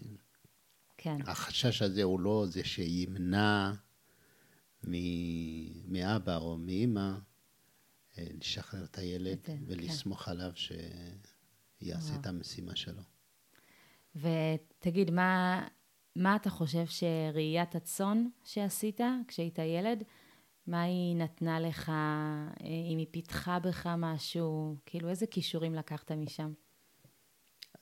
כן. 0.99 1.17
החשש 1.27 1.83
הזה 1.83 2.03
הוא 2.03 2.21
לא 2.21 2.47
זה 2.49 2.65
שימנע 2.65 3.73
מ- 4.89 5.93
מאבא 5.93 6.37
או 6.37 6.57
מאימא 6.59 7.15
אה, 8.19 8.27
לשחרר 8.41 8.85
את 8.85 8.99
הילד 8.99 9.39
ולסמוך 9.67 10.29
עליו 10.29 10.53
שיעשה 10.55 12.09
וואו. 12.11 12.21
את 12.21 12.27
המשימה 12.27 12.77
שלו. 12.77 13.03
ותגיד, 14.17 15.11
מה, 15.11 15.63
מה 16.17 16.37
אתה 16.37 16.51
חושב 16.51 16.87
שראיית 16.87 17.75
הצאן 17.75 18.27
שעשית 18.45 19.01
כשהיית 19.29 19.59
ילד, 19.59 20.03
מה 20.67 20.83
היא 20.83 21.17
נתנה 21.17 21.61
לך, 21.61 21.89
אה, 21.89 22.55
אם 22.93 22.99
היא 22.99 23.07
פיתחה 23.11 23.59
בך 23.59 23.87
משהו, 23.87 24.77
כאילו 24.87 25.09
איזה 25.09 25.27
כישורים 25.27 25.75
לקחת 25.75 26.13
משם? 26.13 26.53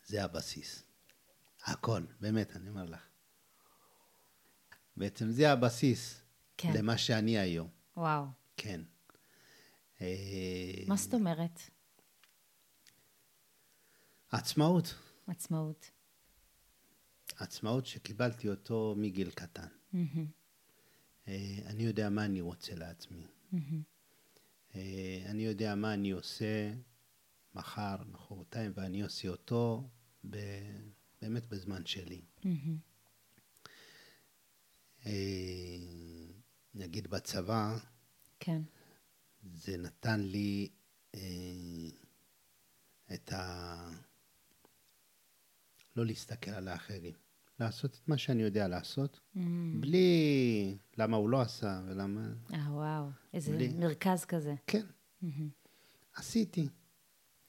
זה 0.04 0.24
הבסיס. 0.24 0.84
הכל, 1.64 2.02
באמת, 2.20 2.56
אני 2.56 2.68
אומר 2.68 2.84
לך. 2.84 3.06
בעצם 4.96 5.30
זה 5.30 5.52
הבסיס 5.52 6.22
כן. 6.56 6.72
למה 6.74 6.98
שאני 6.98 7.38
היום, 7.38 7.68
וואו. 7.96 8.24
כן. 8.56 8.80
אה, 10.00 10.84
מה 10.88 10.96
זאת 10.96 11.14
אומרת? 11.14 11.60
עצמאות. 14.30 14.94
עצמאות. 15.26 15.90
עצמאות 17.42 17.86
שקיבלתי 17.86 18.48
אותו 18.48 18.94
מגיל 18.98 19.30
קטן. 19.30 19.66
אה, 21.28 21.58
אני 21.66 21.82
יודע 21.82 22.10
מה 22.10 22.24
אני 22.24 22.40
רוצה 22.40 22.74
לעצמי. 22.74 23.26
אה, 24.74 25.22
אני 25.26 25.42
יודע 25.42 25.74
מה 25.74 25.94
אני 25.94 26.10
עושה 26.10 26.74
מחר, 27.54 27.96
מחרתיים, 28.12 28.72
ואני 28.74 29.02
עושה 29.02 29.28
אותו 29.28 29.88
ב- 30.30 30.80
באמת 31.22 31.46
בזמן 31.46 31.86
שלי. 31.86 32.22
אה, 35.06 35.12
נגיד 36.74 37.06
בצבא, 37.08 37.78
כן. 38.40 38.62
זה 39.54 39.76
נתן 39.76 40.20
לי 40.20 40.68
את 43.14 43.32
ה... 43.32 43.90
לא 45.96 46.06
להסתכל 46.06 46.50
על 46.50 46.68
האחרים. 46.68 47.14
לעשות 47.62 47.98
את 48.02 48.08
מה 48.08 48.18
שאני 48.18 48.42
יודע 48.42 48.68
לעשות, 48.68 49.20
מהמם. 49.34 49.80
בלי 49.80 50.78
למה 50.98 51.16
הוא 51.16 51.28
לא 51.28 51.40
עשה 51.40 51.80
ולמה... 51.86 52.32
אה, 52.54 52.72
וואו. 52.72 53.08
איזה 53.34 53.52
בלי. 53.52 53.68
מרכז 53.68 54.24
כזה. 54.24 54.54
כן, 54.66 54.86
מהמם. 55.22 55.48
עשיתי, 56.14 56.68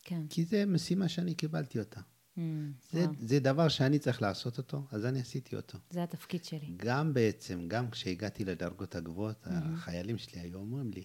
כן. 0.03 0.27
כי 0.29 0.45
זה 0.45 0.65
משימה 0.65 1.07
שאני 1.07 1.35
קיבלתי 1.35 1.79
אותה. 1.79 2.01
מהמם. 2.37 2.71
זה, 2.91 2.99
וואו. 2.99 3.13
זה 3.19 3.39
דבר 3.39 3.67
שאני 3.67 3.99
צריך 3.99 4.21
לעשות 4.21 4.57
אותו, 4.57 4.87
אז 4.91 5.05
אני 5.05 5.19
עשיתי 5.19 5.55
אותו. 5.55 5.77
זה 5.89 6.03
התפקיד 6.03 6.43
שלי. 6.43 6.73
גם 6.77 7.13
בעצם, 7.13 7.67
גם 7.67 7.89
כשהגעתי 7.89 8.45
לדרגות 8.45 8.95
הגבוהות, 8.95 9.43
החיילים 9.45 10.17
שלי 10.17 10.41
היו 10.41 10.59
אומרים 10.59 10.91
לי, 10.91 11.03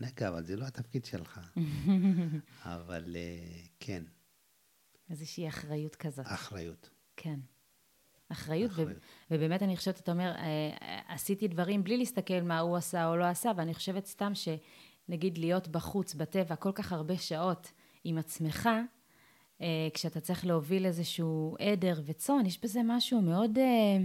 נגע, 0.00 0.28
אבל 0.28 0.44
זה 0.44 0.56
לא 0.56 0.64
התפקיד 0.64 1.04
שלך. 1.04 1.40
אבל 2.62 3.16
אה, 3.16 3.62
כן, 3.80 4.02
איזושהי 5.10 5.48
אחריות 5.48 5.96
כזאת. 5.96 6.26
אחריות. 6.28 6.90
כן. 7.16 7.40
אחריות, 8.34 8.70
ו- 8.70 8.74
אחריות. 8.74 8.98
ובאמת 9.30 9.62
אני 9.62 9.76
חושבת, 9.76 10.00
אתה 10.00 10.12
אומר, 10.12 10.32
אה, 10.36 11.00
עשיתי 11.08 11.48
דברים 11.48 11.84
בלי 11.84 11.96
להסתכל 11.96 12.40
מה 12.42 12.58
הוא 12.58 12.76
עשה 12.76 13.08
או 13.08 13.16
לא 13.16 13.24
עשה, 13.24 13.52
ואני 13.56 13.74
חושבת 13.74 14.06
סתם 14.06 14.32
שנגיד 14.34 15.38
להיות 15.38 15.68
בחוץ, 15.68 16.14
בטבע, 16.14 16.56
כל 16.56 16.72
כך 16.74 16.92
הרבה 16.92 17.18
שעות 17.18 17.72
עם 18.04 18.18
עצמך, 18.18 18.68
אה, 19.60 19.88
כשאתה 19.94 20.20
צריך 20.20 20.46
להוביל 20.46 20.86
איזשהו 20.86 21.56
עדר 21.60 22.02
וצאן, 22.04 22.46
יש 22.46 22.60
בזה 22.62 22.80
משהו 22.84 23.22
מאוד, 23.22 23.58
אה, 23.58 23.96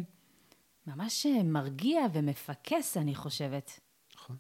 ממש 0.88 1.26
אה, 1.26 1.44
מרגיע 1.44 2.02
ומפקס, 2.13 2.98
אני 2.98 3.15
חושבת. 3.15 3.80
נכון. 4.15 4.38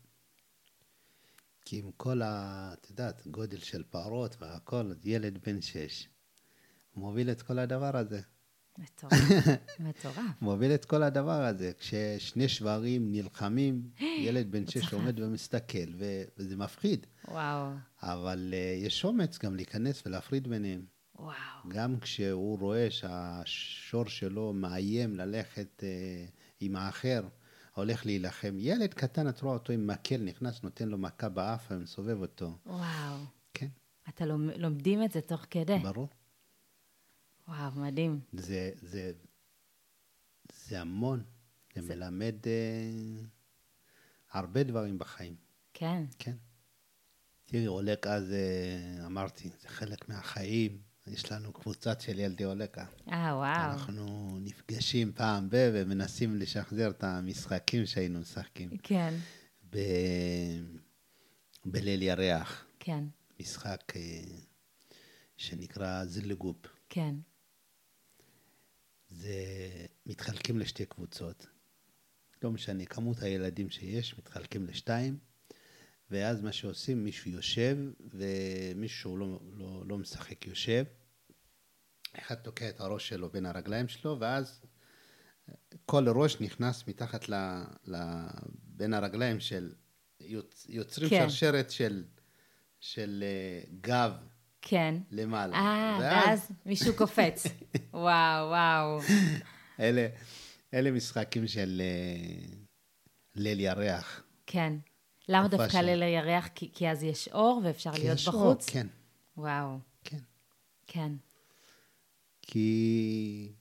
כי 1.65 1.79
עם 1.79 1.91
כל 1.97 2.21
ה... 2.21 2.73
את 2.73 2.89
יודעת, 2.89 3.27
גודל 3.27 3.59
של 3.59 3.83
פערות 3.89 4.35
והכל, 4.39 4.91
ילד 5.03 5.37
בן 5.45 5.61
שש, 5.61 6.07
מוביל 6.95 7.31
את 7.31 7.41
כל 7.41 7.59
הדבר 7.59 7.97
הזה. 7.97 8.21
מטורף, 8.79 9.13
מטורף. 9.79 10.41
מוביל 10.41 10.71
את 10.71 10.85
כל 10.85 11.03
הדבר 11.03 11.41
הזה. 11.45 11.71
כששני 11.79 12.47
שברים 12.47 13.11
נלחמים, 13.11 13.89
ילד 14.25 14.51
בן 14.51 14.67
שש 14.67 14.93
עומד 14.93 15.19
ומסתכל. 15.19 15.93
וזה 16.37 16.57
מפחיד. 16.57 17.05
וואו, 17.27 17.69
אבל 18.03 18.53
uh, 18.53 18.85
יש 18.85 19.05
אומץ 19.05 19.37
גם 19.37 19.55
להיכנס 19.55 20.03
ולהפריד 20.05 20.47
ביניהם. 20.47 20.85
וואו. 21.15 21.33
גם 21.67 21.99
כשהוא 21.99 22.59
רואה 22.59 22.87
שהשור 22.91 24.05
שלו 24.05 24.53
מאיים 24.53 25.15
ללכת 25.15 25.83
uh, 25.83 26.31
עם 26.59 26.75
האחר, 26.75 27.23
הולך 27.75 28.05
להילחם. 28.05 28.55
ילד 28.57 28.93
קטן, 28.93 29.29
את 29.29 29.41
רואה 29.41 29.53
אותו 29.53 29.73
עם 29.73 29.87
מקל, 29.87 30.17
נכנס, 30.17 30.63
נותן 30.63 30.89
לו 30.89 30.97
מכה 30.97 31.29
באף 31.29 31.67
ומסובב 31.71 32.21
אותו. 32.21 32.57
וואו. 32.65 33.17
כן, 33.53 33.67
אתה 34.09 34.25
לומ- 34.25 34.57
לומדים 34.57 35.03
את 35.03 35.11
זה 35.11 35.21
תוך 35.21 35.45
כדי. 35.49 35.77
ברור. 35.83 36.09
וואו, 37.49 37.71
מדהים. 37.81 38.19
זה, 38.33 38.71
זה, 38.81 39.11
זה 40.67 40.81
המון. 40.81 41.23
זה, 41.75 41.81
זה- 41.81 41.95
מלמד 41.95 42.35
uh, 42.43 43.25
הרבה 44.31 44.63
דברים 44.63 44.99
בחיים. 44.99 45.35
כן, 45.73 46.03
כן. 46.19 46.35
תראי, 47.45 47.67
אולקה 47.67 48.21
זה, 48.21 48.43
אמרתי, 49.05 49.49
זה 49.61 49.67
חלק 49.67 50.09
מהחיים. 50.09 50.81
יש 51.07 51.31
לנו 51.31 51.53
קבוצת 51.53 52.01
של 52.01 52.19
ילדי 52.19 52.45
אולקה. 52.45 52.85
אה, 53.11 53.35
וואו. 53.35 53.71
אנחנו 53.71 54.37
נפגשים 54.41 55.11
פעם 55.13 55.49
ב... 55.49 55.69
ומנסים 55.73 56.35
לשחזר 56.35 56.89
את 56.89 57.03
המשחקים 57.03 57.85
שהיינו 57.85 58.19
משחקים. 58.19 58.69
כן, 58.83 59.13
ב... 59.69 59.77
בליל 61.65 62.01
ירח, 62.01 62.65
כן, 62.79 63.03
משחק 63.39 63.93
אה, 63.95 64.21
שנקרא 65.37 66.05
זילגופ. 66.05 66.57
כן. 66.89 67.15
זה 69.09 69.35
מתחלקים 70.05 70.59
לשתי 70.59 70.85
קבוצות. 70.85 71.47
לא 72.43 72.51
משנה, 72.51 72.85
כמות 72.85 73.21
הילדים 73.21 73.69
שיש 73.69 74.17
מתחלקים 74.17 74.67
לשתיים, 74.67 75.17
ואז 76.11 76.41
מה 76.41 76.51
שעושים, 76.51 77.03
מישהו 77.03 77.31
יושב, 77.31 77.77
ומישהו 78.13 79.17
לא, 79.17 79.39
לא, 79.57 79.83
לא 79.87 79.97
משחק 79.97 80.47
יושב. 80.47 80.83
אחד 82.17 82.35
תוקע 82.35 82.69
את 82.69 82.79
הראש 82.79 83.09
שלו 83.09 83.29
בין 83.29 83.45
הרגליים 83.45 83.87
שלו, 83.87 84.17
ואז 84.19 84.61
כל 85.85 86.09
ראש 86.09 86.41
נכנס 86.41 86.87
מתחת 86.87 87.29
ל... 87.29 87.35
ל 87.87 87.95
בין 88.63 88.93
הרגליים 88.93 89.39
של... 89.39 89.73
יוצ, 90.19 90.65
יוצרים 90.69 91.09
כן. 91.09 91.29
שרשרת 91.29 91.71
של, 91.71 92.03
של 92.79 93.23
אה, 93.23 93.61
גב 93.81 94.11
כן. 94.61 94.95
למעלה. 95.11 95.55
אה, 95.55 95.97
ואז 96.01 96.51
מישהו 96.65 96.95
קופץ. 96.95 97.43
וואו, 97.93 98.47
וואו. 98.49 98.99
אלה, 99.79 100.07
אלה 100.73 100.91
משחקים 100.91 101.47
של 101.47 101.81
אה, 101.81 102.55
ליל 103.35 103.59
ירח. 103.59 104.23
כן. 104.45 104.73
למה 105.29 105.47
דווקא 105.47 105.69
של- 105.69 105.81
ליל 105.81 106.03
הירח? 106.03 106.47
כי, 106.55 106.71
כי 106.73 106.89
אז 106.89 107.03
יש 107.03 107.27
אור 107.27 107.61
ואפשר 107.63 107.91
כי 107.93 107.99
להיות 108.01 108.15
יש 108.19 108.27
אור, 108.27 108.35
בחוץ? 108.53 108.69
כן, 108.69 108.87
וואו, 109.37 109.77
כן. 110.03 110.17
כן. 110.87 111.11
כי 112.41 113.51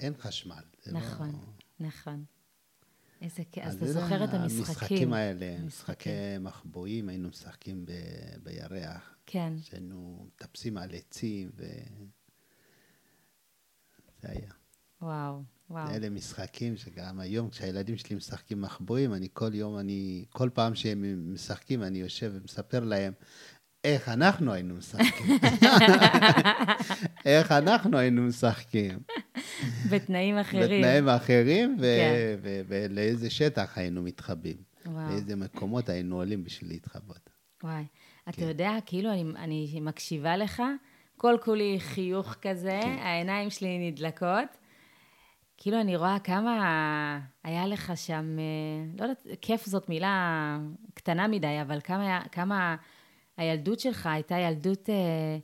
אין 0.00 0.12
חשמל. 0.18 0.54
זה 0.82 0.92
לא- 0.92 0.98
נכון, 1.00 1.40
נכון. 1.80 2.24
איזה 3.22 3.42
כיף. 3.52 3.64
אז 3.64 3.74
אתה 3.76 3.92
זוכר 3.92 4.24
את 4.24 4.34
המשחקים. 4.34 4.58
המשחקים 4.68 5.12
האלה. 5.12 5.56
משחקי 5.64 6.10
מחבואים, 6.40 7.08
היינו 7.08 7.28
משחקים 7.28 7.84
ב- 7.86 7.92
בירח. 8.42 9.15
כן, 9.26 9.52
שהיינו 9.62 10.26
מטפסים 10.26 10.76
על 10.76 10.90
עצים, 10.94 11.50
ו... 11.56 11.64
זה 14.22 14.28
היה. 14.30 14.50
וואו, 15.02 15.42
וואו. 15.70 15.90
אלה 15.90 16.10
משחקים 16.10 16.76
שגם 16.76 17.20
היום, 17.20 17.50
כשהילדים 17.50 17.96
שלי 17.96 18.16
משחקים 18.16 18.60
מחבואים, 18.60 19.14
אני 19.14 19.28
כל 19.32 19.54
יום, 19.54 19.78
אני, 19.78 20.24
כל 20.30 20.50
פעם 20.54 20.74
שהם 20.74 21.34
משחקים, 21.34 21.82
אני 21.82 21.98
יושב 21.98 22.32
ומספר 22.34 22.84
להם 22.84 23.12
איך 23.84 24.08
אנחנו 24.08 24.52
היינו 24.52 24.74
משחקים. 24.74 25.38
איך 27.24 27.52
אנחנו 27.52 27.98
היינו 27.98 28.22
משחקים. 28.22 28.98
בתנאים 29.90 30.38
אחרים. 30.38 30.82
בתנאים 30.82 31.08
אחרים, 31.08 31.76
כן. 31.80 32.36
ו- 32.42 32.60
ולאיזה 32.68 33.30
שטח 33.30 33.78
היינו 33.78 34.02
מתחבאים. 34.02 34.56
וואו. 34.86 35.10
לאיזה 35.10 35.36
מקומות 35.36 35.88
היינו 35.88 36.16
עולים 36.16 36.44
בשביל 36.44 36.70
להתחבות. 36.70 37.30
וואי. 37.62 37.84
אתה 38.28 38.36
כן. 38.36 38.48
יודע, 38.48 38.72
כאילו, 38.86 39.12
אני, 39.12 39.24
אני 39.36 39.80
מקשיבה 39.80 40.36
לך, 40.36 40.62
כל 41.16 41.36
כולי 41.42 41.76
חיוך 41.80 42.34
כזה, 42.42 42.80
כן. 42.82 42.98
העיניים 42.98 43.50
שלי 43.50 43.90
נדלקות. 43.90 44.58
כאילו, 45.56 45.80
אני 45.80 45.96
רואה 45.96 46.18
כמה 46.18 47.20
היה 47.44 47.66
לך 47.66 47.92
שם, 47.96 48.36
אה, 48.38 48.44
לא 48.98 49.02
יודעת, 49.02 49.26
כיף 49.40 49.66
זאת 49.66 49.88
מילה 49.88 50.58
קטנה 50.94 51.28
מדי, 51.28 51.60
אבל 51.62 51.80
כמה, 51.80 52.22
כמה 52.32 52.76
הילדות 53.36 53.80
שלך 53.80 54.06
הייתה 54.06 54.34
ילדות 54.38 54.90
אה, 54.90 55.38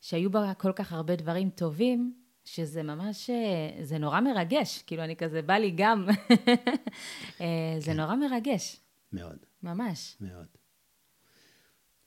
שהיו 0.00 0.30
בה 0.30 0.54
כל 0.54 0.72
כך 0.72 0.92
הרבה 0.92 1.16
דברים 1.16 1.50
טובים, 1.50 2.14
שזה 2.44 2.82
ממש, 2.82 3.30
אה, 3.30 3.84
זה 3.84 3.98
נורא 3.98 4.20
מרגש. 4.20 4.82
כאילו, 4.82 5.04
אני 5.04 5.16
כזה, 5.16 5.42
בא 5.42 5.54
לי 5.54 5.72
גם. 5.76 6.06
אה, 7.40 7.74
זה 7.78 7.92
כן. 7.92 8.00
נורא 8.00 8.14
מרגש, 8.14 8.80
מאוד. 9.12 9.36
ממש. 9.62 10.16
מאוד. 10.20 10.61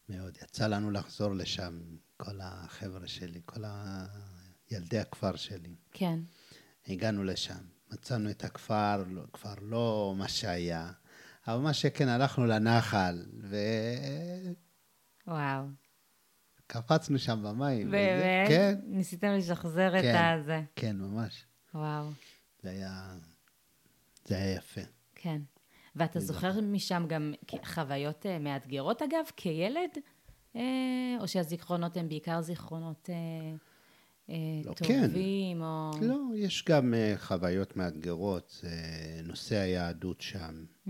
מאוד. 0.10 0.38
יצא 0.44 0.68
לנו 0.68 0.92
לחזור 0.92 1.34
לשם, 1.34 1.80
כל 2.18 2.40
החבר'ה 2.42 3.08
שלי, 3.08 3.42
כל 3.46 3.64
ה... 3.66 4.06
ילדי 4.72 5.00
הכפר 5.00 5.36
שלי. 5.36 5.76
כן. 5.92 6.20
הגענו 6.88 7.24
לשם, 7.24 7.58
מצאנו 7.92 8.30
את 8.30 8.44
הכפר, 8.44 9.04
לא- 9.08 9.24
כבר 9.34 9.54
לא 9.62 10.14
מה 10.18 10.28
שהיה, 10.28 10.92
אבל 11.48 11.58
מה 11.58 11.74
שכן, 11.74 12.08
הלכנו 12.08 12.46
לנחל, 12.46 13.26
וואו. 15.28 15.66
וקפצנו 16.60 17.20
שם 17.20 17.44
במים. 17.44 17.88
וזה- 17.88 17.92
באמת? 17.92 18.48
כן, 18.50 18.80
ניסיתם 18.86 19.28
לשחזר 19.28 19.98
את 20.00 20.04
כן. 20.04 20.16
הזה. 20.42 20.62
כן, 20.76 20.96
ממש. 20.98 21.46
וואו, 21.74 22.12
זה 22.64 22.70
היה... 22.70 23.16
זה 24.26 24.36
היה 24.36 24.56
יפה. 24.56 24.82
כן. 25.16 25.42
ואתה 25.96 26.20
זוכר 26.20 26.62
משם 26.62 27.06
גם 27.08 27.34
חוויות 27.66 28.26
אה, 28.26 28.40
מאתגרות, 28.40 29.02
אגב, 29.02 29.26
כילד? 29.36 29.90
אה, 30.56 30.62
או 31.20 31.28
שהזיכרונות 31.28 31.98
הם 31.98 32.10
בעיקר 32.10 32.42
זיכרונות 32.42 33.10
אה, 34.30 34.36
לא, 34.66 34.74
כן. 34.76 35.08
טובים, 35.08 35.62
או... 35.62 35.92
לא, 36.02 36.18
יש 36.36 36.66
גם 36.70 36.94
חוויות 37.18 37.78
מאתגרות, 37.78 38.62
נושא 39.24 39.56
היהדות 39.56 40.22
שם, 40.22 40.66
Mm, 40.88 40.90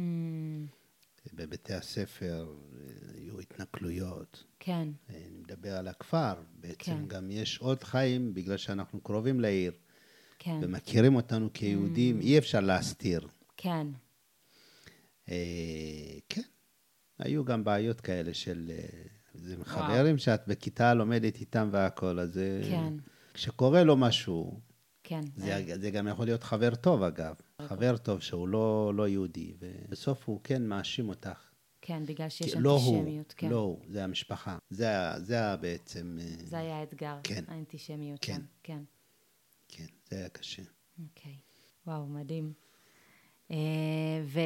בבתי 1.33 1.73
הספר 1.73 2.47
היו 3.13 3.39
התנכלויות. 3.39 4.43
כן, 4.59 4.87
אני 5.09 5.39
מדבר 5.39 5.75
על 5.75 5.87
הכפר, 5.87 6.33
בעצם 6.59 6.75
כן. 6.77 7.07
גם 7.07 7.31
יש 7.31 7.59
עוד 7.59 7.83
חיים, 7.83 8.33
בגלל 8.33 8.57
שאנחנו 8.57 9.01
קרובים 9.01 9.39
לעיר, 9.39 9.71
כן, 10.39 10.59
ומכירים 10.61 11.15
אותנו 11.15 11.49
כיהודים, 11.53 12.21
אי 12.21 12.37
אפשר 12.37 12.59
להסתיר. 12.59 13.27
כן, 13.57 13.87
כן, 16.29 16.41
היו 17.19 17.45
גם 17.45 17.63
בעיות 17.63 18.01
כאלה 18.01 18.33
של... 18.33 18.71
אה, 18.73 19.03
זה 19.33 19.55
חברים 19.63 20.17
שאת 20.17 20.47
בכיתה 20.47 20.93
לומדת 20.93 21.35
איתם 21.35 21.69
והכל, 21.71 22.19
אז 22.19 22.37
אה, 22.37 22.61
כן, 22.69 22.93
כשקורה 23.33 23.83
לו 23.83 23.97
משהו, 23.97 24.59
כן. 25.03 25.21
זה, 25.35 25.63
זה 25.81 25.91
גם 25.91 26.07
יכול 26.07 26.25
להיות 26.25 26.43
חבר 26.43 26.75
טוב 26.75 27.03
אגב, 27.03 27.35
חבר 27.61 27.97
טוב 27.97 28.21
שהוא 28.21 28.47
לא, 28.47 28.93
לא 28.95 29.07
יהודי, 29.07 29.53
ובסוף 29.59 30.27
הוא 30.29 30.39
כן 30.43 30.63
מאשים 30.67 31.09
אותך. 31.09 31.49
כן, 31.81 32.05
בגלל 32.05 32.29
שיש 32.29 32.55
לא 32.55 32.71
הוא, 32.71 32.95
אנטישמיות, 32.99 33.33
כן. 33.37 33.49
לא 33.49 33.55
הוא, 33.59 33.79
זה 33.89 34.03
המשפחה. 34.03 34.57
זה, 34.69 34.87
זה 35.17 35.41
ה- 35.45 35.55
בעצם, 35.57 36.17
אה, 36.21 36.45
זה 36.45 36.57
היה 36.57 36.79
האתגר, 36.79 37.17
כן. 37.23 37.43
האנטישמיות 37.47 38.19
כן. 38.21 38.41
כן. 38.63 38.81
כן, 39.67 39.85
זה 40.09 40.17
היה 40.17 40.29
קשה. 40.29 40.61
אוקיי. 41.03 41.35
וואו, 41.87 42.05
מדהים. 42.07 42.53
אה, 43.51 43.57
ו... 44.25 44.39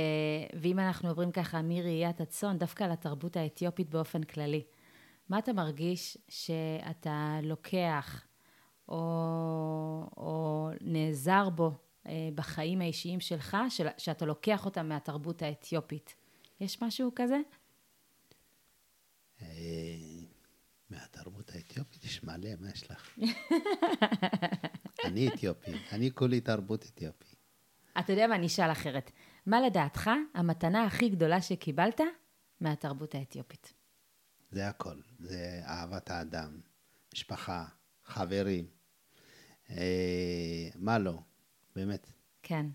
ואם 0.54 0.80
אנחנו 0.80 1.10
עוברים 1.10 1.32
ככה 1.32 1.62
מראיית 1.62 2.22
הצאן, 2.22 2.58
דווקא 2.58 2.84
לתרבות 2.84 3.38
האתיופית 3.38 3.90
באופן 3.90 4.24
כללי, 4.24 4.64
מה 5.30 5.40
אתה 5.40 5.54
מרגיש 5.54 6.18
שאתה 6.30 7.40
לוקח 7.44 8.28
או, 8.90 8.96
או 10.18 10.70
נעזר 10.82 11.50
בו 11.50 11.72
אה, 12.08 12.30
בחיים 12.36 12.82
האישיים 12.82 13.20
שלך, 13.20 13.58
של... 13.70 13.88
שאתה 13.98 14.26
לוקח 14.26 14.66
אותם 14.66 14.90
מהתרבות 14.90 15.42
האתיופית? 15.42 16.16
יש 16.60 16.82
משהו 16.82 17.12
כזה? 17.16 17.40
אה, 19.42 19.48
מהתרבות 20.90 21.52
האתיופית 21.56 22.04
יש 22.04 22.24
מלא, 22.24 22.50
מה 22.60 22.70
יש 22.70 22.92
לך? 22.92 23.18
אני 25.06 25.28
אתיופי, 25.28 25.72
אני 25.92 26.12
כולי 26.12 26.42
תרבות 26.42 26.86
אתיופי. 26.86 27.29
אתה 28.00 28.14
יודע 28.14 28.28
מה, 28.28 28.36
אני 28.36 28.48
אשאל 28.48 28.72
אחרת. 28.72 29.12
מה 29.46 29.62
לדעתך 29.62 30.10
המתנה 30.34 30.86
הכי 30.86 31.10
גדולה 31.10 31.42
שקיבלת 31.42 32.02
מהתרבות 32.62 33.16
האתיופית? 33.16 33.74
זה 34.52 34.68
הכל, 34.68 34.96
זה 35.20 35.62
אהבת 35.66 36.10
האדם, 36.12 36.60
משפחה, 37.14 37.66
חברים, 38.06 38.68
אה, 39.70 40.70
מה 40.76 41.00
לא, 41.00 41.20
באמת. 41.76 42.08
כן. 42.44 42.66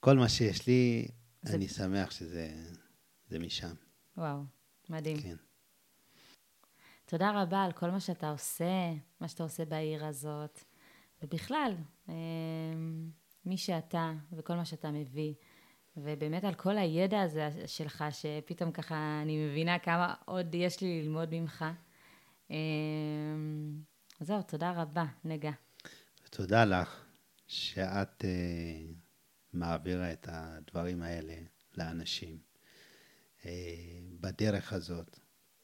כל 0.00 0.16
מה 0.16 0.28
שיש 0.28 0.66
לי, 0.66 1.08
זה- 1.42 1.54
אני 1.56 1.68
שמח 1.68 2.10
שזה 2.10 2.48
זה 3.28 3.38
משם, 3.38 3.74
וואו, 4.16 4.42
מדהים. 4.88 5.16
כן. 5.22 5.36
תודה 7.06 7.42
רבה 7.42 7.62
על 7.64 7.72
כל 7.72 7.90
מה 7.90 8.00
שאתה 8.00 8.30
עושה, 8.30 8.92
מה 9.20 9.28
שאתה 9.28 9.42
עושה 9.42 9.64
בעיר 9.64 10.06
הזאת, 10.06 10.60
ובכלל, 11.22 11.74
אה, 12.08 12.14
מי 13.44 13.56
שאתה 13.56 14.12
וכל 14.32 14.54
מה 14.54 14.64
שאתה 14.64 14.90
מביא, 14.90 15.34
ובאמת 15.96 16.44
על 16.44 16.54
כל 16.54 16.78
הידע 16.78 17.20
הזה 17.20 17.50
שלך, 17.66 18.04
שפתאום 18.10 18.72
ככה 18.72 19.20
אני 19.22 19.46
מבינה 19.46 19.78
כמה 19.78 20.14
עוד 20.24 20.54
יש 20.54 20.80
לי 20.80 21.02
ללמוד 21.02 21.28
ממך. 21.32 21.64
אה, 22.50 22.56
זהו, 24.20 24.42
תודה 24.42 24.72
רבה, 24.72 25.04
נגה. 25.24 25.52
ותודה 26.26 26.64
לך 26.64 27.04
שאת 27.46 28.24
אה, 28.24 28.30
מעבירה 29.52 30.12
את 30.12 30.28
הדברים 30.30 31.02
האלה 31.02 31.34
לאנשים 31.76 32.38
אה, 33.46 33.50
בדרך 34.20 34.72
הזאת, 34.72 35.18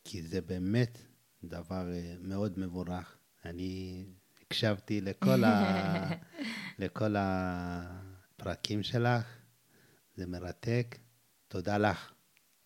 כי 0.04 0.22
זה 0.22 0.40
באמת 0.40 0.98
דבר 1.44 1.92
אה, 1.92 2.14
מאוד 2.20 2.58
מבורך. 2.58 3.18
אני 3.44 4.04
הקשבתי 4.42 5.00
לכל, 5.00 5.44
ה... 5.44 6.08
לכל 6.78 7.14
הפרקים 7.18 8.82
שלך, 8.82 9.38
זה 10.14 10.26
מרתק. 10.26 10.98
תודה 11.48 11.78
לך. 11.78 12.12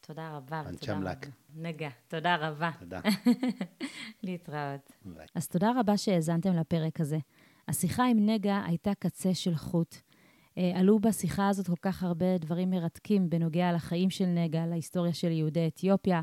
תודה 0.01 0.37
רבה. 0.37 0.63
ותודה. 0.73 0.97
רבה. 0.97 1.13
נגה, 1.55 1.89
תודה 2.09 2.37
רבה. 2.37 2.71
תודה. 2.79 3.01
להתראות. 4.23 4.93
ביי. 5.05 5.27
אז 5.35 5.49
תודה 5.49 5.73
רבה 5.77 5.97
שהאזנתם 5.97 6.53
לפרק 6.53 7.01
הזה. 7.01 7.19
השיחה 7.69 8.07
עם 8.07 8.27
נגה 8.27 8.63
הייתה 8.67 8.95
קצה 8.99 9.35
של 9.35 9.55
חוט. 9.55 9.97
אה, 10.59 10.73
עלו 10.75 10.99
בשיחה 10.99 11.49
הזאת 11.49 11.67
כל 11.67 11.77
כך 11.83 12.03
הרבה 12.03 12.39
דברים 12.39 12.71
מרתקים 12.71 13.31
בנוגע 13.31 13.73
לחיים 13.73 14.11
של 14.11 14.27
נגה, 14.27 14.67
להיסטוריה 14.67 15.13
של 15.13 15.31
יהודי 15.31 15.67
אתיופיה 15.67 16.23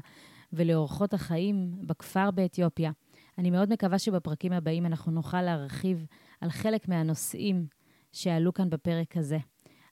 ולאורחות 0.54 1.14
החיים 1.14 1.76
בכפר 1.82 2.32
באתיופיה. 2.32 2.92
אני 3.38 3.52
מאוד 3.52 3.74
מקווה 3.74 4.00
שבפרקים 4.00 4.54
הבאים 4.54 4.86
אנחנו 4.86 5.12
נוכל 5.12 5.42
להרחיב 5.42 6.06
על 6.42 6.50
חלק 6.50 6.88
מהנושאים 6.88 7.68
שעלו 8.12 8.54
כאן 8.54 8.70
בפרק 8.70 9.18
הזה. 9.18 9.38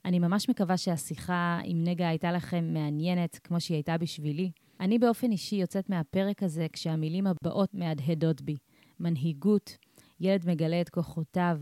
אני 0.06 0.20
ממש 0.20 0.50
מקווה 0.50 0.78
שהשיחה 0.78 1.60
עם 1.64 1.84
נגה 1.84 2.08
הייתה 2.08 2.32
לכם 2.32 2.74
מעניינת, 2.74 3.40
כמו 3.44 3.60
שהיא 3.60 3.76
הייתה 3.76 3.98
בשבילי. 3.98 4.52
אני 4.80 5.00
באופן 5.00 5.32
אישי 5.32 5.56
יוצאת 5.56 5.90
מהפרק 5.90 6.44
הזה 6.44 6.68
כשהמילים 6.74 7.28
הבאות 7.28 7.74
מהדהדות 7.74 8.42
בי. 8.42 8.56
מנהיגות, 9.00 9.78
ילד 10.20 10.50
מגלה 10.50 10.82
את 10.82 10.90
כוחותיו, 10.90 11.60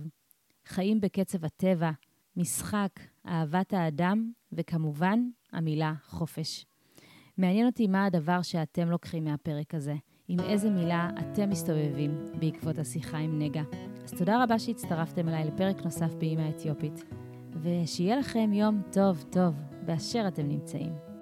חיים 0.65 1.01
בקצב 1.01 1.45
הטבע, 1.45 1.91
משחק, 2.37 2.99
אהבת 3.27 3.73
האדם, 3.73 4.31
וכמובן, 4.51 5.19
המילה 5.51 5.93
חופש. 6.05 6.65
מעניין 7.37 7.65
אותי 7.65 7.87
מה 7.87 8.05
הדבר 8.05 8.41
שאתם 8.41 8.89
לוקחים 8.89 9.23
מהפרק 9.23 9.75
הזה, 9.75 9.95
עם 10.27 10.39
איזה 10.39 10.69
מילה 10.69 11.09
אתם 11.19 11.49
מסתובבים 11.49 12.25
בעקבות 12.39 12.77
השיחה 12.77 13.17
עם 13.17 13.39
נגה. 13.39 13.92
תודה 14.17 14.43
רבה 14.43 14.59
שהצטרפתם 14.59 15.29
אליי 15.29 15.45
לפרק 15.45 15.83
נוסף 15.83 16.13
באימא 16.13 16.41
האתיופית, 16.41 17.03
ושיהיה 17.61 18.15
לכם 18.17 18.53
יום 18.53 18.81
טוב 18.91 19.23
טוב 19.29 19.55
באשר 19.85 20.27
אתם 20.27 20.47
נמצאים. 20.47 21.12